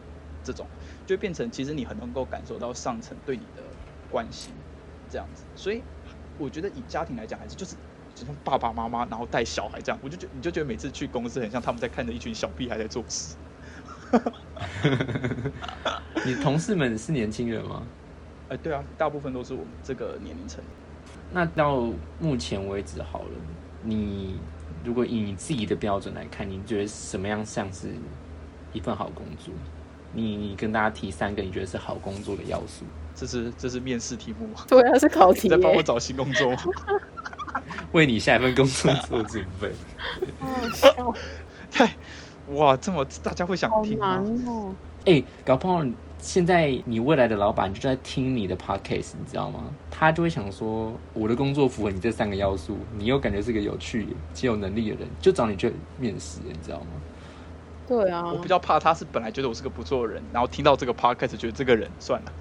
[0.45, 0.67] 这种
[1.07, 3.63] 就变成，其实你很能够感受到上层对你的
[4.11, 4.53] 关心，
[5.11, 5.43] 这样子。
[5.57, 5.83] 所以
[6.39, 7.75] 我觉得以家庭来讲，还是就是
[8.15, 13.37] 就像爸爸妈妈，然后带小孩这样，我就觉你就觉得每次去公司，很像他们在看着一群小屁孩在做事。
[16.25, 17.83] 你同事们是年轻人吗？
[18.49, 20.63] 哎， 对啊，大部分都是我们这个年龄层。
[21.33, 21.89] 那到
[22.21, 23.31] 目前为止好了，
[23.83, 24.39] 你
[24.85, 27.89] 如果以你自己的标准来看，你觉得什么样像是
[28.73, 29.53] 一份好工作？
[30.15, 34.65] 你你跟大家提三个你觉得是好工作的要素，这是这是面试题目吗？
[34.69, 35.49] 对啊，是考题。
[35.49, 36.59] 在帮我找新工作吗？
[37.93, 39.71] 为你下一份工作做准备。
[40.41, 41.15] 好笑。
[41.77, 41.89] 对，
[42.57, 44.23] 哇，这么大家会想听吗？
[44.47, 44.75] 哦。
[45.07, 45.85] 哎、欸，搞不好
[46.19, 49.65] 现在你未来的老板就在听你的 podcast，你知道吗？
[49.91, 56.87] 他就会想说，我的工作符合你这三个要素，你又感觉是个有趣且有能力的人，就找你去面试，你知道吗？
[57.87, 62.33] 对啊，我比较怕他是本来觉得我是个不错的人，然后听到这个 podcast 觉得这个人算了。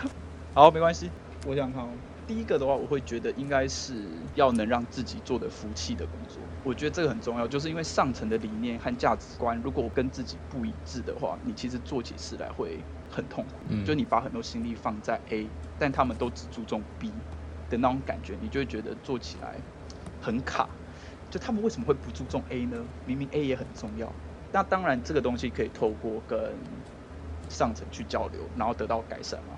[0.53, 1.11] 好，没关系。
[1.45, 1.87] 我想看，
[2.27, 6.41] 第一个的话，我会觉得应该是要能让自己做的服气的工作。
[6.63, 13.61] 我觉得这个很重要，就是因为上层的理念和价值观，如果我跟自己不一致的话，你其实做起事来会很痛苦。
[13.69, 17.11] 嗯，就你把很多心力放在 A，但他们都只注重 B
[17.69, 19.55] 的那种感觉，你就会觉得做起来
[20.19, 20.67] 很卡。
[21.29, 22.87] 就他们为什么会不注重 A 呢？
[23.05, 24.13] 明明 A 也很重要。
[24.51, 26.57] 那当然，这个东西可以透过跟
[27.49, 29.53] 上层去交流，然后得到改善嘛。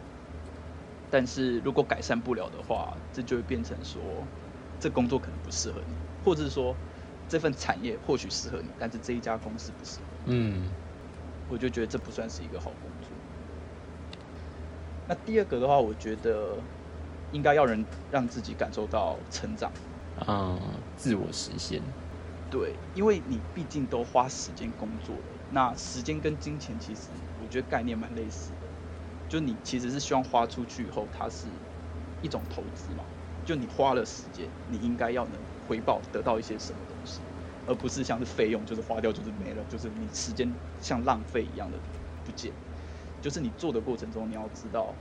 [1.10, 4.27] 但是如果改善不了的话，这就会变成说，
[4.79, 6.75] 这工作可能不适合你，或者是说
[7.27, 10.07] 这份产业或许适合你，但是这一家公司不适合。
[10.25, 10.69] 嗯，
[11.47, 13.10] 我就觉得这不算是一个好工作。
[15.05, 16.57] 那第二个的话，我觉得
[17.31, 19.71] 应该要人让自己感受到成长。
[20.27, 21.82] 嗯，自我实现。
[22.48, 27.10] 对，因为你毕竟都花时间工作了，那时间跟金钱其实
[27.40, 28.68] 我觉得概念蛮类似的。
[29.28, 31.48] 就你其实是希望花出去以后，它是
[32.22, 33.04] 一种投资嘛。
[33.44, 37.22] 就你花了时间，你应该要能回报得到一些什么东西，
[37.66, 41.80] 而不是像是费用，就是花掉就是没了，就是你时间像浪费一样的
[42.24, 42.54] 不见。
[43.20, 44.96] 就是你做的过程中，你要知道，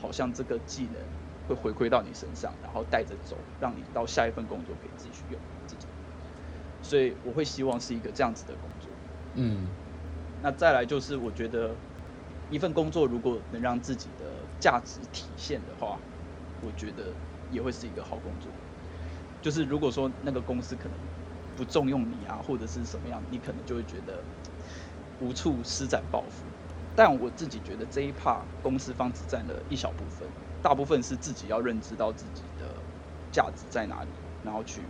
[0.00, 1.02] 好像这个技能。
[1.44, 5.90] 会回馈到你身上，然后带着走，让你到下一份工作可以继续用这种。
[6.80, 9.02] 所以我会希望是一个这样子的工作。
[9.34, 9.68] 嗯，
[10.40, 11.80] 那再来就是我觉得
[12.48, 16.04] 一份工作如果能让自己的价值体现的话，
[16.60, 17.16] 我觉得
[17.48, 18.52] 也会是一个好工作。
[19.40, 21.10] 就是如果说那个公司可能
[21.54, 24.28] 不重用你啊，或者是什么样，你可能就会觉得
[25.18, 26.46] 无处施展抱负。
[26.94, 30.28] 但我自己觉得这一 part 公司方只占了一小部分。
[30.62, 32.66] 大部分是自己要认知到自己的
[33.32, 34.08] 价值在哪里，
[34.44, 34.80] 然后去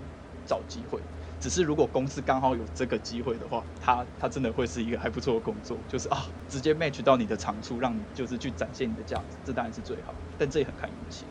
[0.47, 1.01] 找机会。
[1.41, 10.15] 只是如果公司刚好有这个机会的话，他他真的会是一个还不错的工作，就是啊，直接 match 到你的长处，让你就是去展现你的价值，这当然是最好。
[10.39, 11.25] 但这也很看运气。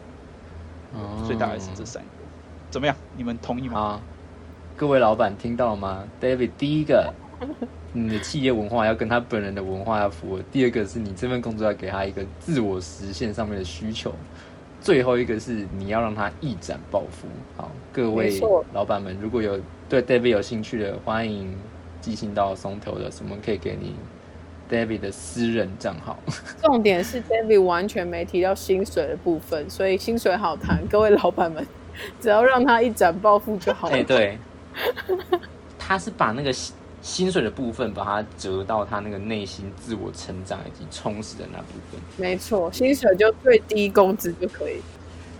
[0.93, 2.09] 哦，所以大概是这三个，
[2.69, 2.93] 怎么样？
[3.15, 3.79] 你们同意吗？
[3.79, 4.01] 啊，
[4.75, 7.13] 各位老板听到了吗？David，第一个。
[7.93, 10.41] 你的企业文化要跟他本人的文化要符合。
[10.51, 14.13] 第二个是你这份工作要给他一个自我实现上面的需求。
[14.79, 17.27] 最后一个是你要让他一展抱负。
[17.55, 18.39] 好，各位
[18.73, 21.55] 老板们，如果有对 David 有兴趣的，欢迎
[21.99, 23.93] 寄信到松头的，我们可以给你
[24.69, 26.17] David 的私人账号。
[26.63, 30.81] 重点是 David 完全没提到薪水的部分，所以薪水好谈。
[30.87, 31.67] 各位老板们，
[32.19, 33.95] 只要让他一展抱负就好了。
[33.95, 34.37] 哎、欸，对，
[35.77, 36.51] 他是把那个。
[37.01, 41.99] 薪水的部分，把它折到他那个内心自我成长以及充实的那部分。
[42.17, 44.79] 没错，薪水就最低工资就可以。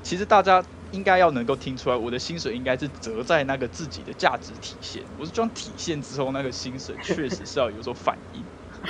[0.02, 5.04] 其实大家应该要能够听出来，我的薪水应该是折在那个自己的价值体现。
[5.20, 8.44] 我是装体现之后，那个薪水确实是要有所反应。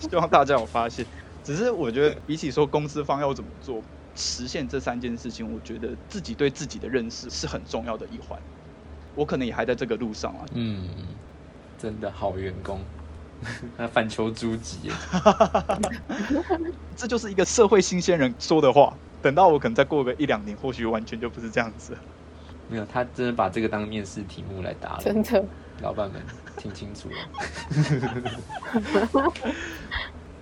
[0.00, 1.06] 希望大家有发现。
[1.44, 3.80] 只是我觉得，比起说公司方要怎么做
[4.16, 8.38] 实现这三件事情，我觉得自己对自己的认识是很重要的一环。
[9.14, 10.44] 我可能也还在这个路上啊。
[10.54, 10.88] 嗯，
[11.78, 12.80] 真的好员工，
[13.76, 14.90] 那反求诸己。
[16.96, 18.94] 这就是一个社会新鲜人说的话。
[19.20, 21.96] 等到我可能再过个一两年，或许完全就不是这样子。
[22.68, 25.02] 没有，他真的把这个当面试题目来答了。
[25.02, 25.44] 真的，
[25.80, 26.20] 老板们
[26.56, 27.16] 听清楚了。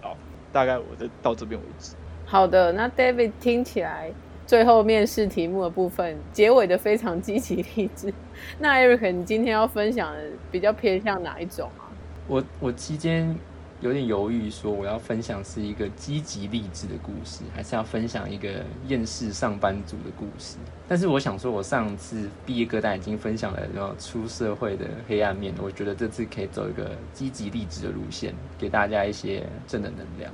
[0.00, 0.16] 好，
[0.50, 1.94] 大概我就到这边为止。
[2.24, 4.11] 好的，那 David 听起来。
[4.50, 8.12] 最后面试题目的部分，结尾的非常积极励志。
[8.58, 11.86] 那 Eric，你今天要分享的比较偏向哪一种啊？
[12.26, 13.32] 我我期间
[13.80, 18.48] 有点犹豫，说我要分享是一个积极励志的故事，还是要分享一个
[18.88, 20.56] 厌世上班族的故事。
[20.88, 30.32] 但是我想说，我上次毕业歌单已经分享了然后出社会的黑暗面，我觉得这次可以走一个积极励志的路线，给大家一些正能量。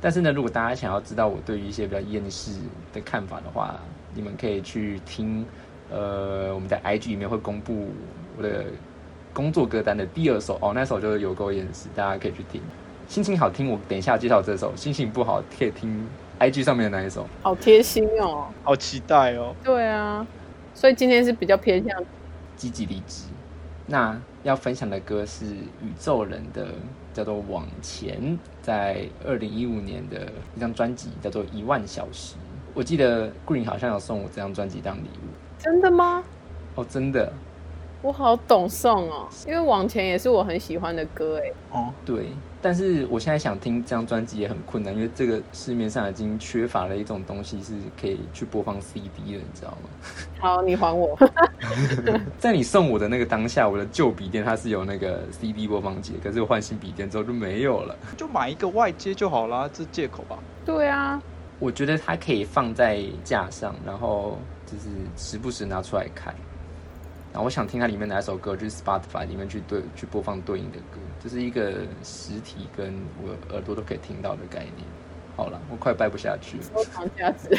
[0.00, 2.52] 但是呢，如果大家想要知道我对于一些比较厌世
[2.92, 3.74] 的看法的话，
[4.14, 5.44] 你们可以去听，
[5.90, 7.88] 呃，我们在 IG 里面会公布
[8.38, 8.64] 我的
[9.34, 12.62] 工作歌单的第二首哦，那首就是有够厌世，大家可以去听。
[13.06, 16.06] 心情好听，我等一下介绍这首；心情不好，可以听
[16.38, 17.26] IG 上面的那一首。
[17.42, 19.54] 好贴心哦，好期待哦。
[19.62, 20.26] 对啊，
[20.74, 22.02] 所以今天是比较偏向
[22.56, 23.24] 积极励志。
[23.86, 26.68] 那要分享的歌是宇宙人的。
[27.12, 32.34] 叫做往前，在二零一五年的一张专辑叫做《一万小时》，
[32.74, 35.28] 我记得 Green 好像有送我这张专辑当礼物。
[35.58, 36.22] 真的吗？
[36.74, 37.32] 哦，真的。
[38.02, 41.52] 我好懂送哦，因为往前也是我很喜欢的歌哎。
[41.70, 42.28] 哦，对，
[42.62, 49.88] 但是我现在想听这张专辑也很困难，因为这个市面上已经缺乏了一种东西是可以去播放 CD 的，你知道吗？
[50.38, 51.18] 好，你还我。
[52.38, 57.96] 在你送我的那个当下，我的旧笔电它是有那个 CD 播放机，可是我换新笔电之后就没有了。
[58.16, 60.38] 就买一个外接就好啦，这借口吧？
[60.64, 61.20] 对啊，
[61.58, 66.34] 我觉得它可以放在架上，然后就是时不时拿出来看。
[67.32, 74.74] 然后我想听它里面哪首歌，就是 Spotify 里面去对去播放对应的歌，这是一个实体跟我耳朵都可以听到的概念。
[75.36, 76.62] 好了，我快掰不下去了。
[76.74, 77.56] 收藏价值，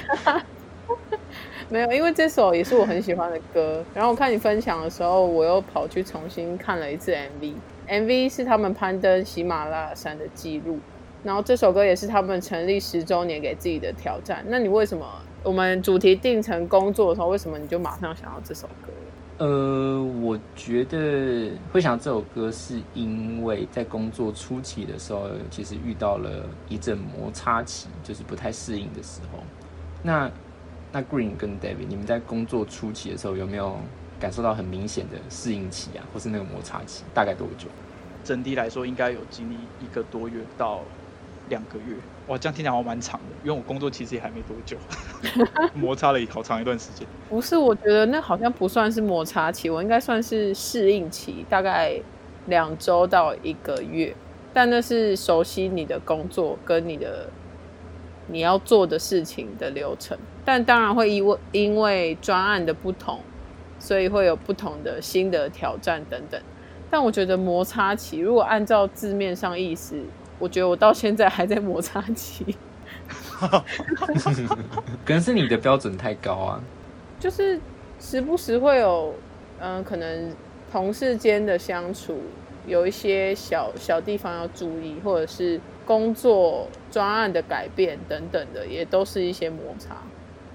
[1.70, 3.84] 没有，因为这首也是我很喜欢的歌。
[3.96, 7.54] 然后我看你分享的时候，我又跑去重新看了一次 MV。
[7.88, 10.80] MV 是他们攀登喜马拉雅山的记录，
[11.24, 14.44] 然后这首歌也是他们成立十周年给自己的挑战。
[14.48, 15.06] 那你为什么
[15.44, 18.92] 我们主题定成工作的时候，为什么你就马上想要这首歌？
[19.42, 29.40] 呃，我觉得会想这首歌，是因为在工作初期的时候，其实遇到了一阵摩擦期，就是不太适应的时候。
[30.04, 30.30] 那
[30.92, 33.80] 那 Green 跟 David，你们在工作初期的时候，有没有
[34.20, 37.04] 感受到很明显的适应期啊，或是那个摩擦期？
[37.12, 37.68] 大概多久？
[38.24, 40.82] 整体来说，应该有经历一个多月到
[41.50, 41.96] 两个月。
[42.32, 44.78] 哇，这样听起来好像蛮长的，因为我工作其实也还没多久，
[45.76, 47.06] 摩擦了好长一段时间。
[47.30, 52.00] 不是，我觉得那好像不算是摩擦期，我应该算是适应期，大概
[52.46, 54.16] 两周到一个月。
[54.54, 57.30] 但那是熟悉你的工作跟你的
[58.28, 63.20] 你要做的事情的流程，但当然会因为因为专案的不同，
[63.78, 66.42] 所以会有不同的新的挑战等等。
[66.90, 70.02] 但我觉得摩擦期，如果按照字面上意思。
[70.42, 72.58] 我觉得我到现在还在摩擦期，
[75.06, 76.60] 可能是你的标准太高啊。
[77.20, 77.62] 就是
[78.00, 79.14] 时不时会有，
[79.60, 80.36] 嗯、呃，可能
[80.72, 82.20] 同事间的相处
[82.66, 89.98] 有一些小小地方要注意，或者是工作专案的改变等等的，也都是一些摩擦，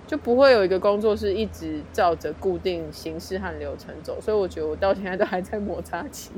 [0.09, 4.20] 就不会有一个工作是一直照着固定形式和流程走。
[4.20, 6.33] 所以我觉得我到现在都还在摩擦期。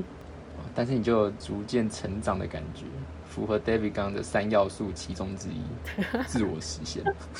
[0.75, 2.83] 但是你就有逐渐成长的感觉。
[3.29, 5.61] 符合 David 刚刚的三要素其中之一，
[6.25, 7.03] 自我实现。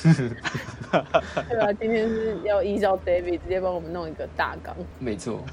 [1.48, 4.74] 对啊，今天是要依照 David 直接帮我们弄一个大纲。
[5.00, 5.44] 没错。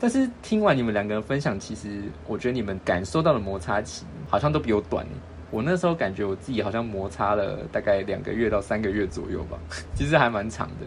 [0.00, 5.06] 但是听完你们两个人分享，其实我觉得你们感受到的摩擦期好像都比我短。
[5.50, 9.58] 我那时候感觉我自己好像摩擦了大概两个月到三个月左右吧，
[9.94, 10.86] 其实还蛮长的。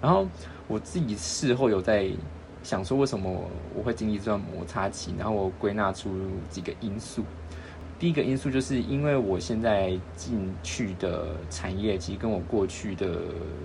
[0.00, 0.26] 然后
[0.66, 2.08] 我自己事后有在
[2.62, 5.14] 想说，为什么我会经历这段摩擦期？
[5.18, 6.10] 然后我归纳出
[6.48, 7.24] 几个因素。
[8.00, 13.20] 第一个因素就是因为我现在进去的产业，其实跟我过去的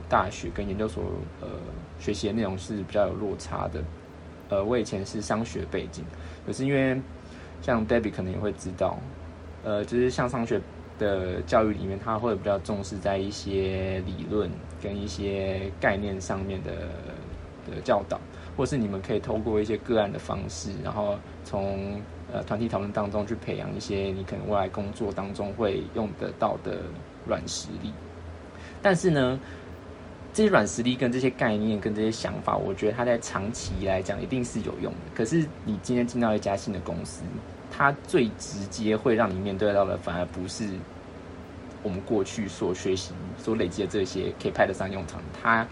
[0.09, 1.05] 大学跟研究所
[1.39, 1.47] 呃
[1.99, 3.81] 学习的内容是比较有落差的。
[4.49, 6.03] 呃，我以前是商学背景，
[6.45, 7.01] 可是因为
[7.61, 8.99] 像 Debbie 可能也会知道。
[9.63, 10.61] 呃，就是像商学
[10.99, 14.51] 的教育里面，他会比较重视在一些理论
[14.83, 16.71] 跟一些概念上面的
[17.71, 18.19] 的教导，
[18.55, 26.79] 或是你们可以透过一些个案的方式，然后从呃团体讨论当中去培养一些你可能未来工作当中会用得到的
[27.27, 27.91] 软实力。
[28.81, 29.39] 但是呢，
[30.33, 34.99] 这些软实力跟这些概念跟这些想法，我觉得它在长期来讲一定是有用的。
[35.13, 37.23] 可是你今天进到一家新的公司。
[37.77, 40.63] 它最直接会让你面对到的，反而不是
[41.83, 45.19] 我们过去所学习、所累积的这些可以派得上用场。
[45.41, 45.67] 它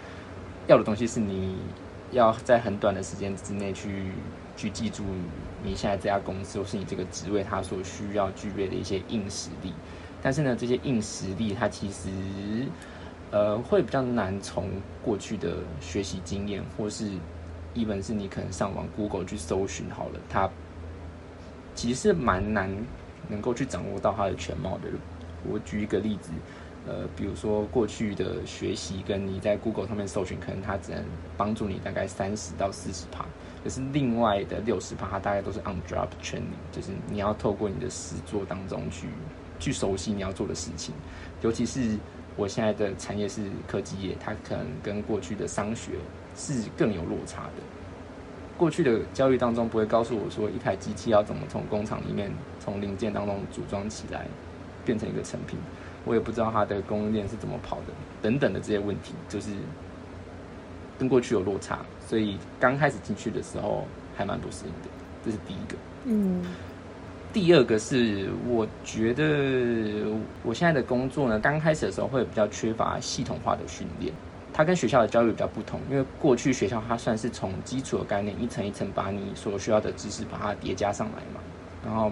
[0.68, 1.56] 要的东西是你
[2.14, 4.12] 要在很短的时间之内去
[4.56, 5.04] 去记住
[5.64, 9.74] 你现在这家公司或是你这个职位它所需要具备的一些硬实力。
[10.22, 12.10] 但是呢，这些硬实力它其实
[13.32, 14.70] 呃会比较难从
[15.04, 17.10] 过去的学习经验，或是
[17.74, 20.50] 一本是你可能上网 Google 去搜寻好了它。
[21.76, 22.70] 其实是蛮难
[23.28, 24.84] 能够去掌握到它的全貌的。
[25.50, 26.30] 我举一个例子，
[26.86, 31.04] 呃，比如说过去的学习跟你在 Google 上面搜寻，可能它只能
[31.38, 33.26] 帮助你大概三十到四十趴，
[33.64, 39.08] 可是另外的六十趴，它大概都是 on job training，就是你要透过你的实作当中去
[39.60, 40.94] 去熟悉你要做的事情。
[41.42, 41.98] 尤其是
[42.36, 45.94] 我现在的产业是科技业，它可能跟过去的商学
[46.36, 47.64] 是更有落差的。
[48.58, 54.28] 过去的教育当中不会告诉我说，一台机器要怎么从工厂里面从零件当中组装起来，
[54.84, 55.58] 变成一个成品。
[56.06, 59.52] 我也不知道它的供应链是怎么跑的，等等的这些问题，就是
[61.00, 63.86] 跟过去有落差，所以刚开始进去的时候
[64.16, 64.90] 还蛮不适应的。
[65.26, 65.76] 这是第一个。
[66.06, 66.44] 嗯。
[67.32, 70.06] 第二个是，我觉得
[70.44, 74.14] 我现在的工作呢，刚开始的时候会比较缺乏系统化的训练。
[74.54, 81.40] 它跟学校的教育比较不同，因为过去学校它算是从基础的概念一层一层把你所需要的知识把它叠加上来嘛。
[81.84, 82.12] 然后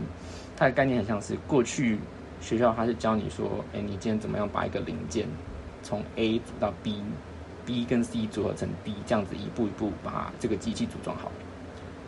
[0.57, 1.99] 它的概念很像是过去
[2.41, 5.27] 学校他是教你说，哎，你今天怎么样把一个零件
[5.81, 11.31] 从 A 组到 B，B 跟 C 组合成 D，这样子一步一步把这个机器组装好。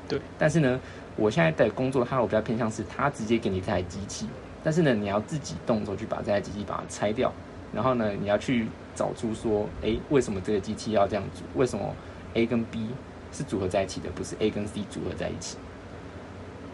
[0.10, 0.20] 对。
[0.38, 0.80] 但是呢，
[1.16, 4.28] 我现在的工作它我比较偏向是，它直接给你这台机器，
[4.64, 7.32] 但是呢，你要自己动手去把这台机器把它拆掉，
[7.72, 8.68] 然后呢，你要去。
[8.96, 11.42] 找出说，哎，为什么这个机器要这样组？
[11.56, 11.96] 为什么
[12.36, 12.90] A 跟 B
[13.32, 15.58] 是组合在一起的，不是 A 跟 C 组合在一起？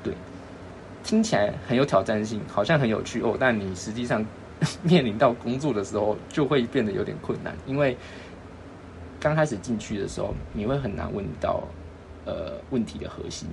[0.03, 0.13] 对，
[1.03, 3.35] 听起来很有挑战性，好像很有趣哦。
[3.39, 4.25] 但你实际上
[4.83, 7.97] 面临到工作的时候，就会变得有点困难，因为
[9.19, 11.63] 刚开始进去的时候，你会很难问到
[12.25, 13.47] 呃问题的核心，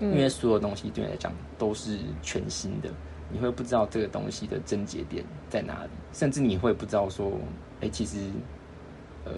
[0.00, 2.88] 因为所有东西对你来讲都是全新的。
[3.28, 7.32] 你会不知道这个东西的症结点在哪里，甚至你会不知道说，
[7.80, 8.18] 哎，其实，
[9.24, 9.32] 呃，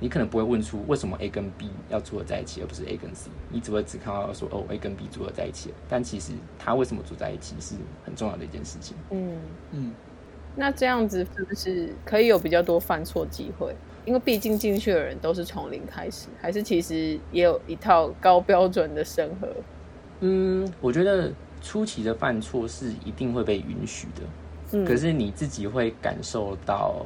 [0.00, 8.96] 你可能不会问出为什么 A 跟 B 要组合在一起，而不是 A 跟 C，你只会只看到说，哦，A 跟 B 组合在一起，但其实它为什么组在一起是很重要的一件事情。
[9.10, 9.38] 嗯
[9.72, 9.92] 嗯，
[10.56, 13.74] 那这样子是不是可以有比较多犯错机会？
[14.04, 19.48] 因为毕竟进去的人都是从零开始，还是其实也有一套高标准的审核？
[20.20, 21.32] 嗯，我觉得。
[21.60, 24.22] 初期的犯错是一定会被允许的，
[24.78, 27.04] 嗯，可是你自己会感受到，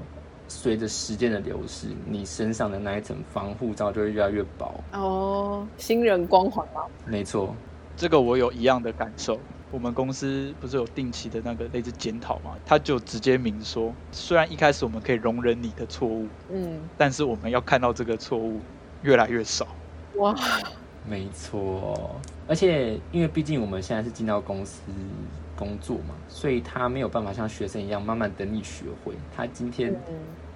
[0.54, 4.84] 随着时间的流逝，你身上的那一层防护罩就会越来越薄。
[4.92, 6.82] 哦，新人光环吗？
[7.06, 7.54] 没错，
[7.96, 9.40] 这个我有一样的感受。
[9.70, 12.54] 我们公司不是有定期的那个类似检讨嘛？
[12.66, 18.60] 他就直接明说，虽然一开始我们可以容忍你的错误，嗯，但是我们要看到这个错误
[19.00, 19.66] 越来越少。
[20.16, 20.36] 哇。
[21.04, 22.14] 没错，
[22.46, 24.82] 而且因为毕竟我们现在是进到公司
[25.56, 29.12] 工作嘛，所以他没有办法像学生一样慢慢等你学会。
[29.34, 29.92] 他今天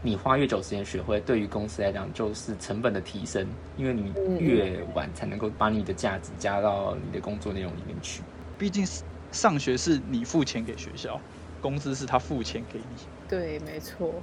[0.06, 3.44] 你花越久时间学会，对于公司来讲就是成本的提升，
[3.76, 8.22] 因为你越晚才能够把你的价值加到你的工作内容里面去。
[8.56, 8.86] 毕竟
[9.32, 11.20] 上学是你付钱给学校，
[11.60, 13.02] 公司是他付钱给你。
[13.28, 14.14] 对，没错。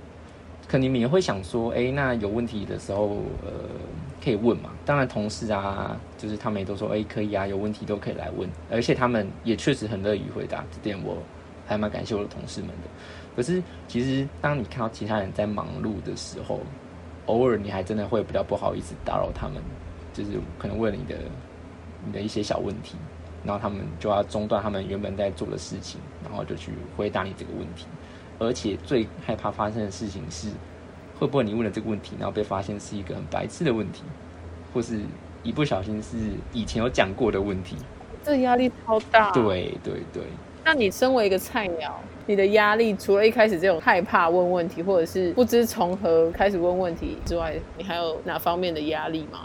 [0.70, 3.52] 可你们也会想说，哎，那有问题的时候，呃，
[4.24, 4.70] 可以问嘛？
[4.86, 11.18] 当然，同事啊，就是他们也都说，哎，可以啊，有问题都可以来问，而且他们也确实很乐于回答，这点我
[11.68, 12.88] 还蛮感谢我的同事们的。
[13.36, 16.60] 可是，其实当你看到其他人在忙碌的时候，
[17.26, 19.62] 偶尔你还真的会比较不好意思打扰他们，
[20.14, 21.16] 就是可能问你的
[22.06, 22.96] 你的一些小问题。
[23.46, 27.86] 然后他们就要中断他们原本在做的事情，然后就去回答你这个问题。
[28.40, 30.48] 而且最害怕发生的事情是，
[31.20, 34.04] 会不会你问了这个问题，然后被发现是一个很白痴的问题，
[34.74, 35.02] 或是
[35.44, 36.16] 一不小心是
[36.54, 37.76] 以前有讲过的问题，
[38.24, 39.30] 这压力超大。
[39.32, 40.24] 对对对。
[40.64, 49.40] 那你身为一个菜鸟，你的压力除了一开始这种害怕问问题，或者是不知从何开始问问题之外，你还有哪方面的压力吗？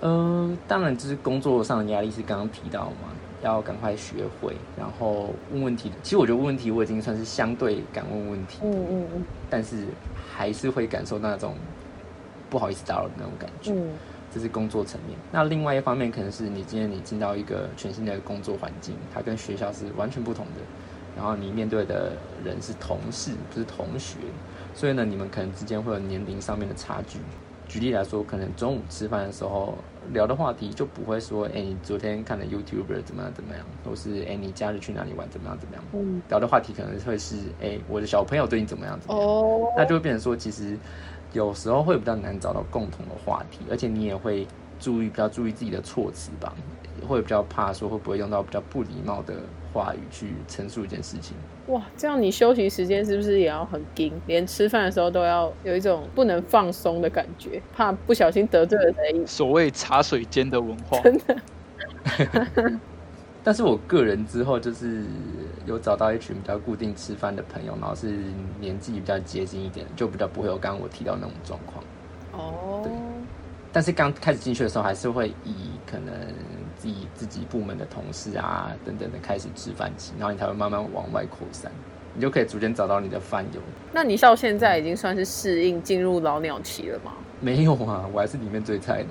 [0.00, 3.12] 嗯、呃，当然就是工作上的压力是刚刚提到嘛，
[3.42, 5.92] 要赶快学会，然后问问题。
[6.02, 9.84] 其实我觉得问问题我已经算是相对敢问问题，嗯嗯嗯，但是
[10.34, 11.54] 还是会感受到那种
[12.48, 13.70] 不好意思打扰的那种感觉。
[13.72, 13.90] 嗯，
[14.34, 15.16] 这是工作层面。
[15.30, 20.60] 那另外一方面，可能是你今天你进到一个全新的工作环境，它跟学校是完全不同的，
[21.16, 22.12] 然后你面对的
[22.44, 24.16] 人是同事，不是同学，
[24.74, 27.18] 所以呢，你们可能之间会有年龄上面的差距。
[27.68, 29.78] 举例来说，可能中午吃饭的时候
[30.12, 35.84] 聊的话题就不会说，哎、欸，你昨天看的 YouTuber 怎么样怎么样，或是哎、欸，你假日去哪里玩怎么样怎么样。
[35.94, 39.26] 嗯，聊的话题可能会是，哎、欸，我的小朋友对你怎么样怎么样。
[39.26, 40.76] 哦，那就会变成说，其实
[41.32, 44.46] 有时候会比较难找到共同的话题，而且你也会
[44.78, 46.52] 注意比较注意自己的措辞吧，
[47.08, 49.36] 会比较怕说会不会用到比较不礼貌的
[49.72, 51.36] 话语去陈述一件事情。
[51.68, 54.12] 哇，这样你休息时间是不是也要很紧？
[54.26, 59.26] 连吃饭的时候都要有一种不能放松的感觉，怕不小心得罪了谁。
[59.26, 61.36] 所谓茶水间的文化，真的。
[63.44, 65.04] 但是我个人之后就是
[65.66, 68.18] 有找到一群比较固定吃饭的朋友，然后是
[68.60, 71.84] 年纪比较接近一点，就比较不会有刚刚我提到那种状况。
[72.32, 72.80] 哦。
[72.84, 72.92] 对。
[73.72, 76.12] 但是刚开始进去的时候，还是会以可能
[76.82, 81.70] 自己自己部门的同事啊等等的开始吃饭起，然后你才会慢慢往外扩散，
[82.12, 83.60] 你就可以逐渐找到你的饭友。
[83.92, 87.12] 那你到现在已经算是适应进入老鸟期了吗？
[87.38, 89.08] 没有啊，我还是里面最菜的。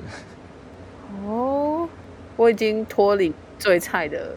[1.25, 1.87] 哦，
[2.35, 4.35] 我已经脱离最菜的，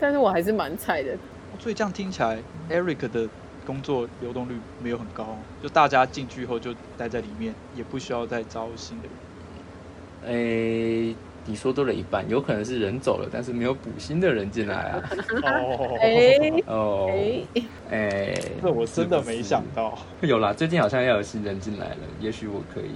[0.00, 1.16] 但是我还是蛮菜的。
[1.60, 2.38] 所以这样听起来
[2.68, 3.28] ，Eric 的
[3.64, 10.32] 工作流动率没有很高，就大家进去以后就待在里面，也不需要再招新的人。
[10.34, 11.16] 诶、欸，
[11.46, 15.02] 你说多了一半，有可能是人走了，但是没有补新的人进来啊。
[15.44, 17.10] 哦，哎，哦，
[17.90, 19.96] 哎，这我真的没想到。
[20.20, 22.90] 有啦，最近好像要有新人进来了，也许我可以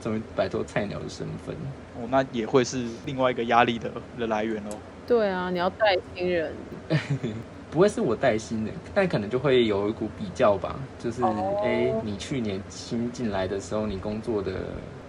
[0.00, 1.54] 终于摆脱菜鸟的身份。
[1.98, 4.76] 哦，那也会是另外一个压力的的来源哦。
[5.06, 6.52] 对啊，你要带新人，
[7.70, 10.78] 不会是我带新人，但可能就会有一股比较吧。
[10.98, 11.64] 就是，哎、oh.
[11.64, 14.52] 欸，你去年新进来的时候，你工作的。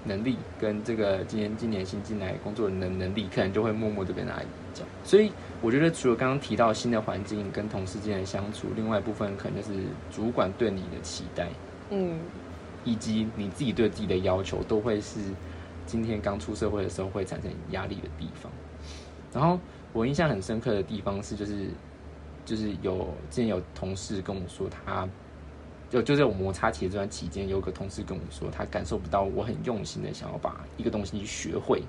[0.03, 4.85] 能力跟这个今年今年新进来工作的能能力，可能就会默默的被拿来比较。
[5.03, 5.31] 所以
[5.61, 9.79] 我觉得，除了刚刚提到新的环境跟同事之间的相处，另外一部分可能就是
[10.11, 11.47] 主管对你的期待，
[11.89, 12.19] 嗯，
[12.85, 15.19] 以及你自己对自己的要求，都会是
[15.85, 18.51] 今天刚出社会的时候会产生压力的地方。
[19.33, 19.59] 然后
[19.93, 21.67] 我印象很深刻的地方是，就是
[22.45, 25.07] 就是有之前有同事跟我说他。
[25.89, 31.81] 就就在我摩擦期的这段期间，有个同事跟我说，他感受不到我很用心的想要把一个东西学会，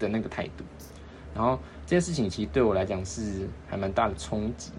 [0.00, 0.64] 的那个态度。
[1.32, 4.72] 然后这件事情其实对我来讲是还蛮大的冲击，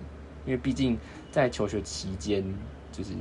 [0.45, 0.99] 因为毕竟
[1.31, 2.43] 在求学期间，
[2.91, 3.13] 就是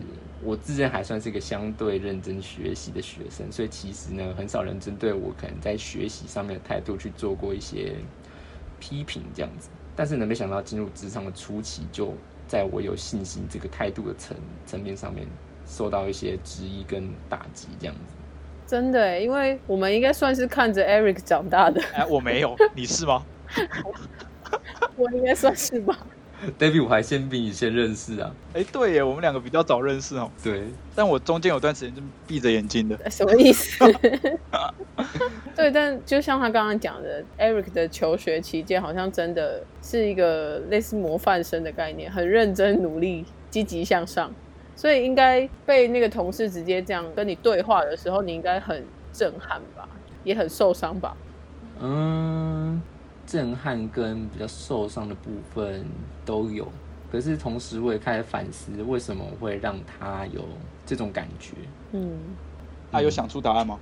[0.43, 7.95] 我自认还算是一个相对认真学习的学生，所以其实呢，很少人针对我可能在学习上面的态度去做过一些
[8.80, 9.68] 批评这样子。
[9.95, 12.12] 但是呢，没想到进入职场的初期就。
[12.53, 14.36] 在我有信心这个态度的层
[14.66, 15.26] 层面上面，
[15.66, 18.14] 受到一些质疑跟打击，这样子。
[18.66, 21.80] 真的，因为我们应该算是看着 Eric 长大的。
[21.94, 23.24] 哎，我没有，你是吗？
[24.96, 25.98] 我应该算是吧。
[26.59, 28.34] David，我还先比你先认识啊。
[28.55, 30.30] 哎，对耶，我们两个比较早认识哦。
[30.43, 30.64] 对，
[30.95, 32.99] 但我中间有段时间就闭着眼睛的。
[33.11, 33.78] 什么意思？
[35.55, 44.32] 对，但就像他刚刚讲的，Eric 的求学期间好像真的是一个类似模范生的概念，很认真、努力、积极向上，
[44.74, 49.88] 所以应该被那个同事直接这样跟你对话的时候，你应该很震撼吧，
[50.24, 51.16] 也很受伤吧？
[51.80, 52.82] 嗯。
[53.33, 55.87] 震撼跟比较受伤的部分
[56.22, 56.70] 都有，
[57.11, 60.45] 可是同时我也开始反思，为什么会让他有
[60.85, 61.55] 这种感觉？
[61.93, 62.18] 嗯，
[62.91, 63.80] 他有想出答案吗？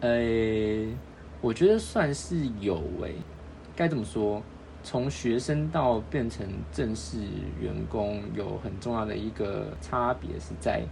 [0.00, 0.88] 呃、欸，
[1.42, 3.14] 我觉得算是有诶、欸，
[3.76, 4.42] 该怎么说？
[4.82, 7.18] 从学生到变成正式
[7.60, 10.82] 员工，有很重要的一个差别是在。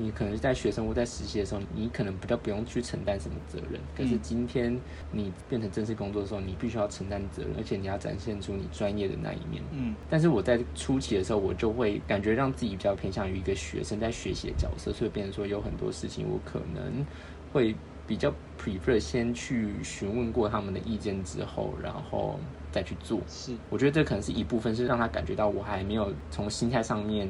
[0.00, 3.78] 你可能在学生或在实习的时候，你可能比较不用去承担什么责任。
[3.94, 4.74] 可是今天
[5.12, 9.62] 你变成正式工作的时候，你必须要承担责任，而且你要展现出你专业的那一面。
[9.72, 9.94] 嗯。
[10.08, 17.04] 但是我在初期的时候，我就会感觉让自己比较偏向于一个学生在学习的角色，所以变成说有很多事情我可能
[17.52, 17.74] 会
[18.06, 22.40] 比较 prefer 先去询问过他们的意见之后，然后
[22.72, 23.20] 再去做。
[23.28, 27.28] 是，我觉得这可能是一部分，是让他感觉到我还没有从心态上面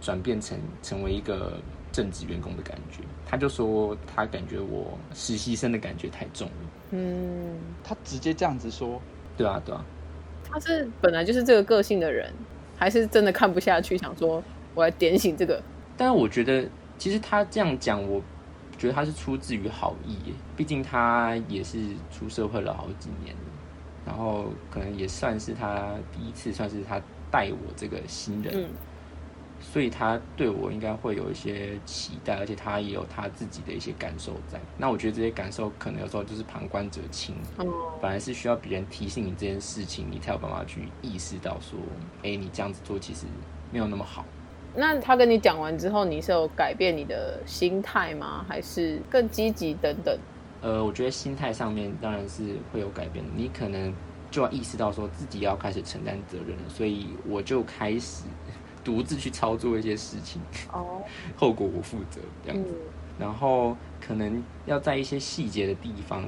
[0.00, 1.60] 转变成成为一个
[1.92, 3.02] 正职员工的感觉。
[3.26, 6.54] 他就说他感觉我实习生的感觉太重了。
[6.90, 9.00] 嗯，他直接这样子说。
[9.36, 9.84] 对啊，对啊。
[10.44, 12.30] 他是本来就是这个个性的人，
[12.76, 14.42] 还是真的看不下去，想说
[14.74, 15.62] 我来点醒这个？
[15.96, 16.68] 但是我觉得，
[16.98, 18.20] 其实他这样讲，我
[18.76, 20.34] 觉得他是出自于好意耶。
[20.54, 21.78] 毕竟他也是
[22.10, 23.34] 出社会了好几年，
[24.04, 28.52] 然后可能也算是他第一次，算是他带我这个新人。
[28.54, 28.68] 嗯
[29.62, 34.60] 所以他对我应该会有一些期待，而且他也有他自己的一些感受在。
[34.76, 37.34] 那我觉得这些感受可能有时候就是旁观者清，
[38.00, 41.78] 反而是需要别人提醒你这件事情，你才有办法去意识到说，
[42.24, 43.24] 哎，你这样子做其实
[43.70, 44.24] 没有那么好。
[44.74, 48.44] 那他跟你讲完之后，你是有改变你的心态吗？
[48.48, 50.18] 还是更积极等等？
[50.60, 53.24] 呃，我觉得心态上面当然是会有改变。
[53.36, 53.94] 你可能
[54.30, 58.24] 就要意识到说自己要开始承担责任了，所以我就开始。
[58.84, 60.40] 独自去操作一些事情，
[60.72, 61.02] 哦，
[61.36, 62.76] 后果我负责这样子，嗯，
[63.18, 66.24] 然后可能要在一些细节的地方，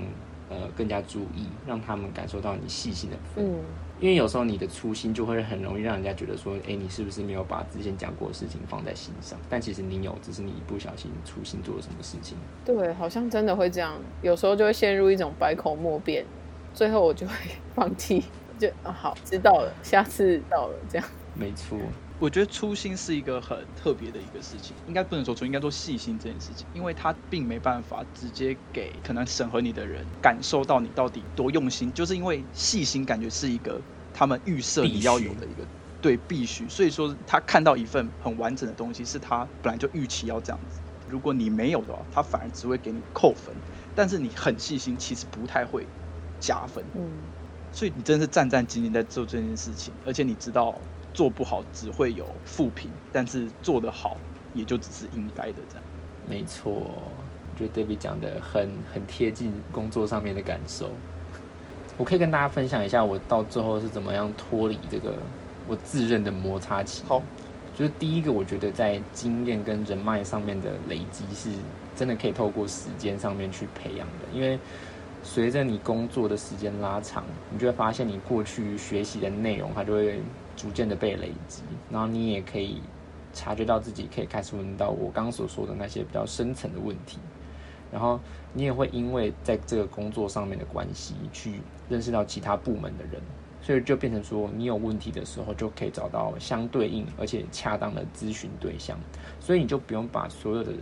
[0.49, 3.45] 呃，更加注意，让他们感受到你细心的部分。
[3.47, 3.61] 嗯，
[4.01, 9.39] 因为有时候你的粗心就会很容易让人家觉得说，哎，你是不是没有把之前讲过的事情放在心上？
[9.49, 12.37] 但其实你有，只是你一不小心粗心做了什么事情。
[12.65, 16.25] 对，好像真的会这样，有时候就会陷入一种百口莫辩，
[16.73, 17.33] 最后我就会
[17.75, 18.25] 放弃，
[18.59, 21.09] 就啊，好，知道了，下次到了这样。
[21.35, 21.79] 没错。
[22.19, 33.81] 我觉得粗心是一个很特别的一个事情，应该不能说粗，应该说细心这件事情，因为他并没办法直接给可能审核你的人感受到你到底多用心，就是因为细心感觉是一个
[34.13, 35.67] 他们预设你要有的一个
[36.01, 43.53] 对必须，所以说他看到一份很完整的东西是他本来就预期要这样子，如果你没有的话，他反而只会给你扣分，
[43.95, 45.85] 但是你很细心，其实不太会
[46.41, 47.11] 加分，嗯，
[47.73, 50.81] 所以你真的是战战兢兢在做这件事情，而且你知道。
[51.15, 54.17] 做不好只会有负评，但是做得好
[54.53, 55.85] 也就只是应该的这样。
[56.29, 60.91] 没错，我觉得 David 讲的很很贴近工作上面的感受。
[61.97, 65.15] 我可以跟大家分享一下，我到最后是怎么样脱离这个
[65.69, 67.05] 我自认的摩擦期。
[67.07, 67.23] 好，
[67.77, 71.51] 就是第一个，我觉得在经验跟人脉上面的累积是
[71.95, 74.59] 真的可以透过时间上面去培养的，因为
[75.23, 80.21] 随着你工作的时间拉长，你就会发现你过去学习的内容，它就会。
[80.57, 82.81] 逐渐的被累积，然后你也可以
[83.33, 87.19] 察觉到自己可以开始问到我刚刚所说的那些比较深层的问题，
[87.93, 88.19] 然后
[88.53, 93.21] 你也会因为在这个工作上面的关系去认识到其他部门的人，
[93.61, 98.99] 所以就变成说你有问题的时候就可以找到相对应而且恰当的咨询对象，
[99.41, 100.73] 所以你就不用把所有的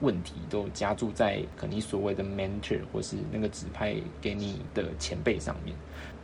[0.00, 5.76] 问题都加注在可能你所谓的 mentor 或是那个指派给你的前辈上面。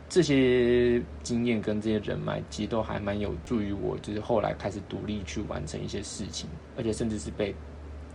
[0.09, 7.53] 这些经验跟这些人脉，其实都还蛮有助于我，就是后来开始独立去完成一些事情，而且甚至是被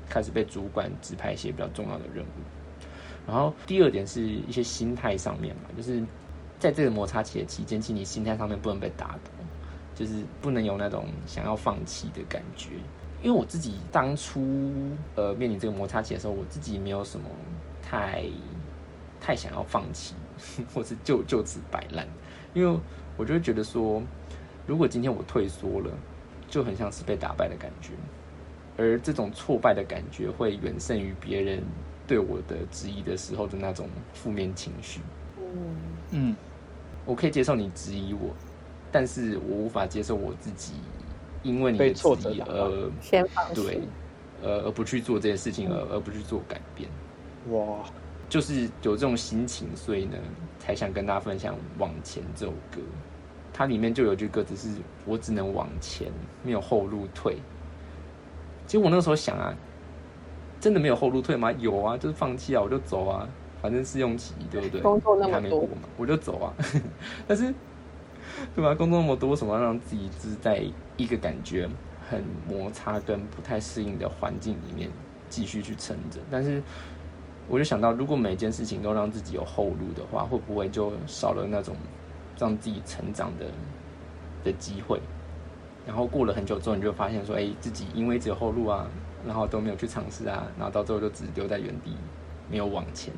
[0.09, 2.28] 开始被主管指派一些比较重要的任务。
[3.26, 6.03] 然后第二点是一些心态上面嘛，就是
[6.59, 9.30] 在这个摩擦期的期间，其实你心态上面不能被打倒，
[9.95, 12.70] 就是不能有那种想要放弃的感觉。
[13.22, 14.40] 因为我自己当初
[15.14, 17.26] 呃面临这个摩擦期的时候，我自己没有什么
[17.80, 18.24] 太
[19.20, 20.14] 太想要放弃。
[20.74, 22.07] 或是就就此摆烂，
[22.55, 22.80] 因为
[23.16, 24.03] 我就会觉得说，
[24.66, 25.90] 如果今天我退缩了，
[26.49, 27.93] 就很像是被打败的感觉，
[28.76, 31.62] 而这种挫败的感觉会远胜于别人
[32.07, 35.01] 对我的质疑的时候的那种负面情绪。
[35.38, 35.76] 嗯
[36.11, 36.36] 嗯，
[37.05, 38.34] 我可以接受你质疑我，
[38.90, 40.74] 但是我无法接受我自己
[41.43, 43.80] 因为你的质疑而先放弃，对，
[44.43, 46.88] 呃，而不去做这件事情，而而不去做改变。
[47.51, 47.84] 哇。
[48.33, 50.16] 就是有这种心情，所以呢，
[50.59, 52.80] 才想跟大家分享《往前》这首歌。
[53.53, 54.74] 它里面就有句歌词是
[55.05, 56.11] ：“我只能往前，
[56.43, 57.37] 没有后路退。”
[58.66, 59.55] 其实我那个时候想啊，
[60.59, 61.53] 真的没有后路退吗？
[61.59, 63.28] 有啊，就是放弃啊，我就走啊，
[63.61, 64.80] 反正试用期对不对？
[64.80, 66.55] 工作那么多，嘛，我就走啊。
[67.28, 67.53] 但是，
[68.55, 68.74] 对吧？
[68.74, 70.64] 工作那么多，为什么要让自己是在
[70.97, 71.68] 一个感觉
[72.09, 74.89] 很摩擦跟不太适应的环境里面
[75.28, 76.18] 继续去撑着？
[76.30, 76.62] 但是。
[77.53, 81.76] 我就想到，如果每一件事情都让自己有后路的话，会不会就少了那种
[82.38, 83.44] 让自己成长的
[84.42, 84.98] 的机会？
[85.86, 88.88] 然后过了很久之后，你就发现说，哎，自己因为只有后路啊，
[89.26, 91.94] 然后都没有去尝试啊，然后到最后就只留在原地，
[92.50, 93.12] 没有往前。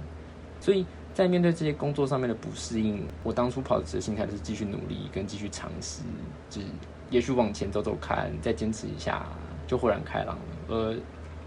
[0.59, 6.03] 所以在面对这些工作上面的不适应，我当初抱着心态是继续努力跟继续尝试，
[6.51, 6.67] 就是
[7.09, 9.25] 也许往前走走看，再坚持一下，
[9.65, 10.43] 就豁然开朗了。
[10.71, 10.97] 而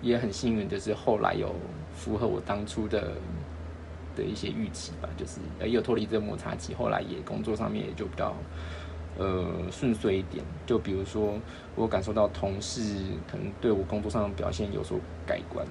[0.01, 1.53] 也很幸运的是，后来有。
[1.97, 3.13] 符合我当初的
[4.15, 8.33] 的一些预期吧，就是也有脱离这个摩擦期，后来也工作上面也就比较
[9.17, 10.45] 呃顺遂一点。
[10.65, 11.33] 就比如说，
[11.75, 12.81] 我感受到同事
[13.29, 15.65] 可能对我工作上的表现有所改观。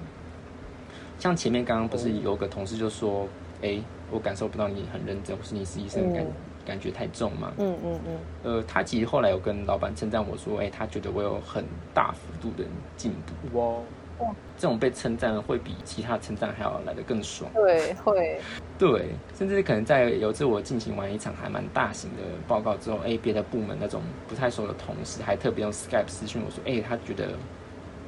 [1.17, 3.27] 像前面刚刚不是有个同事就说，
[3.61, 6.31] 哎、欸，我感受不到你很认真，或是你是医生感、嗯、
[6.65, 7.51] 感觉太重嘛？
[7.57, 8.17] 嗯嗯嗯。
[8.43, 13.57] 呃，他其实后来有跟老板称赞我说，哎、欸，他觉得我有很大幅度的进步。
[13.57, 13.77] 哇。
[14.19, 17.49] 哇，这种被称赞会比其他称赞还要来得更爽。
[17.53, 18.39] 对，会。
[18.77, 27.29] 对，甚至可能在有次我进行完一场还蛮大型的报告之后，哎，别的部门那种不太熟的同事还特别用 Skype 私讯我说，哎，他觉得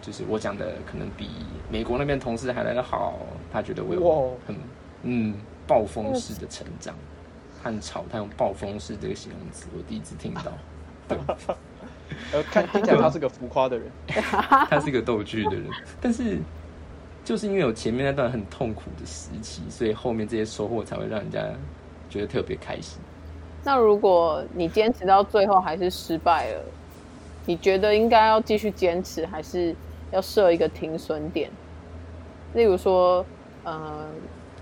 [0.01, 1.29] 就是我讲的可能比
[1.71, 3.19] 美国那边同事还来得好，
[3.51, 4.55] 他觉得我有很
[5.03, 5.35] 嗯
[5.67, 6.95] 暴风式的成长，
[7.63, 10.51] 很潮，他用暴风式这个形容词，我第一次听到。
[11.07, 11.17] 对。
[12.31, 13.87] 呃，看听起来他是个浮夸的人，
[14.69, 15.65] 他是个逗趣的人，
[15.99, 16.37] 但是
[17.23, 21.43] 就是因为有前面那段很痛苦的时期，所以后面这些收获才会让人家
[22.09, 22.99] 觉得特别开心。
[23.63, 26.61] 那如果你坚持到最后还是失败了，
[27.45, 29.75] 你觉得应该要继续坚持，还是
[30.11, 31.49] 要设一个停损点？
[32.53, 33.25] 例如说，
[33.63, 34.07] 呃，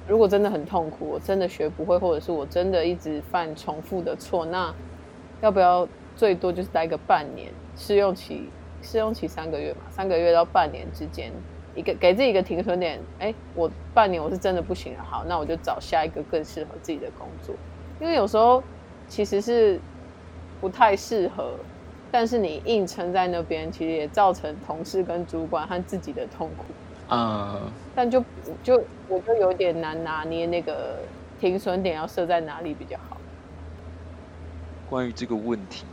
[0.08, 4.74] 如果真的很痛苦，我真的学不会，或者是我真的一直犯重复的错，那
[5.42, 5.88] 要不要？
[6.18, 8.50] 最多就是待个半年，试用期
[8.82, 11.32] 试用期三个月嘛，三个月到半年之间，
[11.76, 13.00] 一个给自己一个停损点。
[13.20, 17.56] 哎，我半年我是真的不行了，好，那我就找下一个更适合自己的工作。
[18.02, 18.64] 因为有时候
[19.08, 19.80] 其实是
[20.60, 21.54] 不太适合，
[22.12, 27.62] 但是你硬撑在那边，其实也造成同事跟主管和自己的痛苦啊。
[27.64, 27.72] Uh...
[27.96, 28.24] 但就
[28.64, 30.98] 就我就有点难拿捏那个
[31.40, 33.18] 停损点要设在哪里比较好。
[34.90, 35.86] 关于这个问题。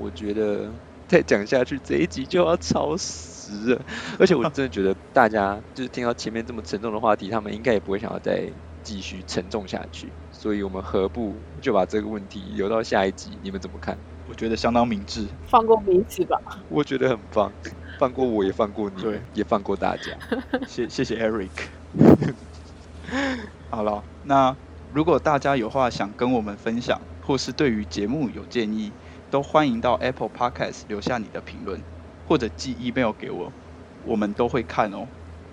[0.00, 0.70] 我觉得
[1.06, 3.82] 再讲下去这一集就要超时了，
[4.18, 8.50] 而且我真的觉得大家就是听到前面这么沉重的话题，他们应该也不会想要再
[8.82, 13.30] 继续沉重下去，所以我们何不就把这个问题留到下一集？
[13.42, 13.96] 你们怎么看？
[14.28, 16.40] 我觉得相当明智，放过彼此吧。
[16.68, 17.52] 我觉得很棒，
[17.98, 20.16] 放过我也放过你，对，也放过大家。
[20.66, 21.50] 谢谢谢 Eric。
[23.68, 24.56] 好了，那
[24.92, 28.92] 如果大家有话想跟我们分享，或是对于节目有建议，
[29.30, 31.80] 都欢迎到 Apple Podcast 留下你的评论，
[32.26, 33.52] 或者寄 email 给我，
[34.04, 35.06] 我们都会看哦。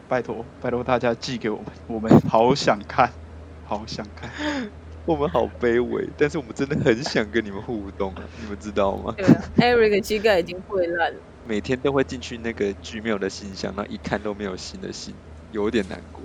[0.10, 3.12] 拜托，拜托大家寄给我们， 我们好想看，
[3.66, 4.30] 好想看。
[5.06, 9.14] 我们好卑微，但是我们真的很想跟你们互动，你们知道吗？
[9.16, 15.14] 对啊，Eric 膝盖已经溃烂了，每天都会进去那个 Gmail 的信箱，那一看都没有新的信，
[15.54, 16.22] 有点难过。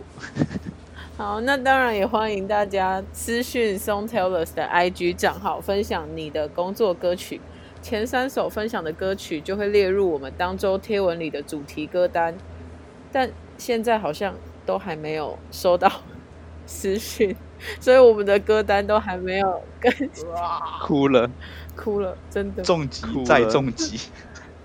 [1.22, 7.40] 好，那当然也欢迎大家私讯 Songtellers 的 IG 账号，分享你的工作歌曲。
[7.80, 12.34] 前三首分享的歌曲就会列入我们当周贴文里的主题歌单。
[13.12, 14.34] 但现在好像
[14.66, 15.88] 都还没有收到
[16.66, 17.36] 私讯，
[17.78, 20.26] 所以我们的歌单都还没有更新。
[20.82, 21.30] 哭了，
[21.76, 22.64] 哭了，真的。
[22.64, 24.08] 重击再重击，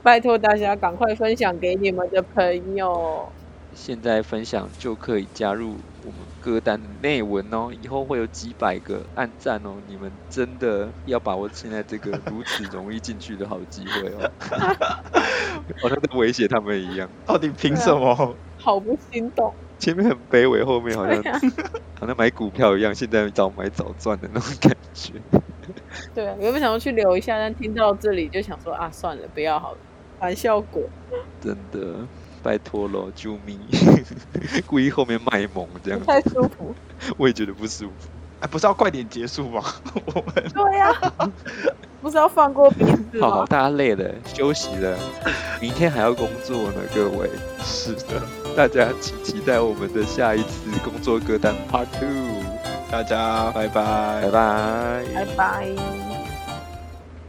[0.02, 3.30] 拜托大家赶快分享给你们的朋友。
[3.76, 5.76] 现在分享就可以加入
[6.08, 14.32] 我们歌单的内文哦，以后会有几百个按赞哦，你们真的要把握现在这个如此容易进去的好机会哦，
[15.82, 17.10] 好像在威胁他们一样。
[17.26, 18.12] 到底凭什么？
[18.14, 19.54] 啊，好不心动。
[19.78, 21.40] 前面很卑微，后面好像、啊、
[22.00, 25.12] 好像买股票一样，现在早买早赚的那种感觉。
[26.16, 29.78] 对啊，原本想要去留一下，但听到这里就想说啊，算了，不要好了，
[30.20, 30.84] 反效果。
[31.42, 32.08] 真的。
[32.48, 33.60] 拜托了，救命！
[34.66, 36.74] 故意后面卖萌这样，太舒服。
[37.18, 37.92] 我也觉得不舒服。
[38.40, 39.62] 哎，不是要快点结束吗？
[40.16, 41.30] 我们对呀、啊，
[42.02, 43.28] 不是要放过彼此吗？
[43.28, 44.98] 好，好，大家累了，休息了，
[45.60, 47.30] 明天还要工作呢，各位。
[47.66, 48.22] 是的，
[48.56, 52.08] 大家请期待我们的下一次工作歌单 Part Two。
[52.90, 56.17] 大家拜拜，拜拜，拜拜。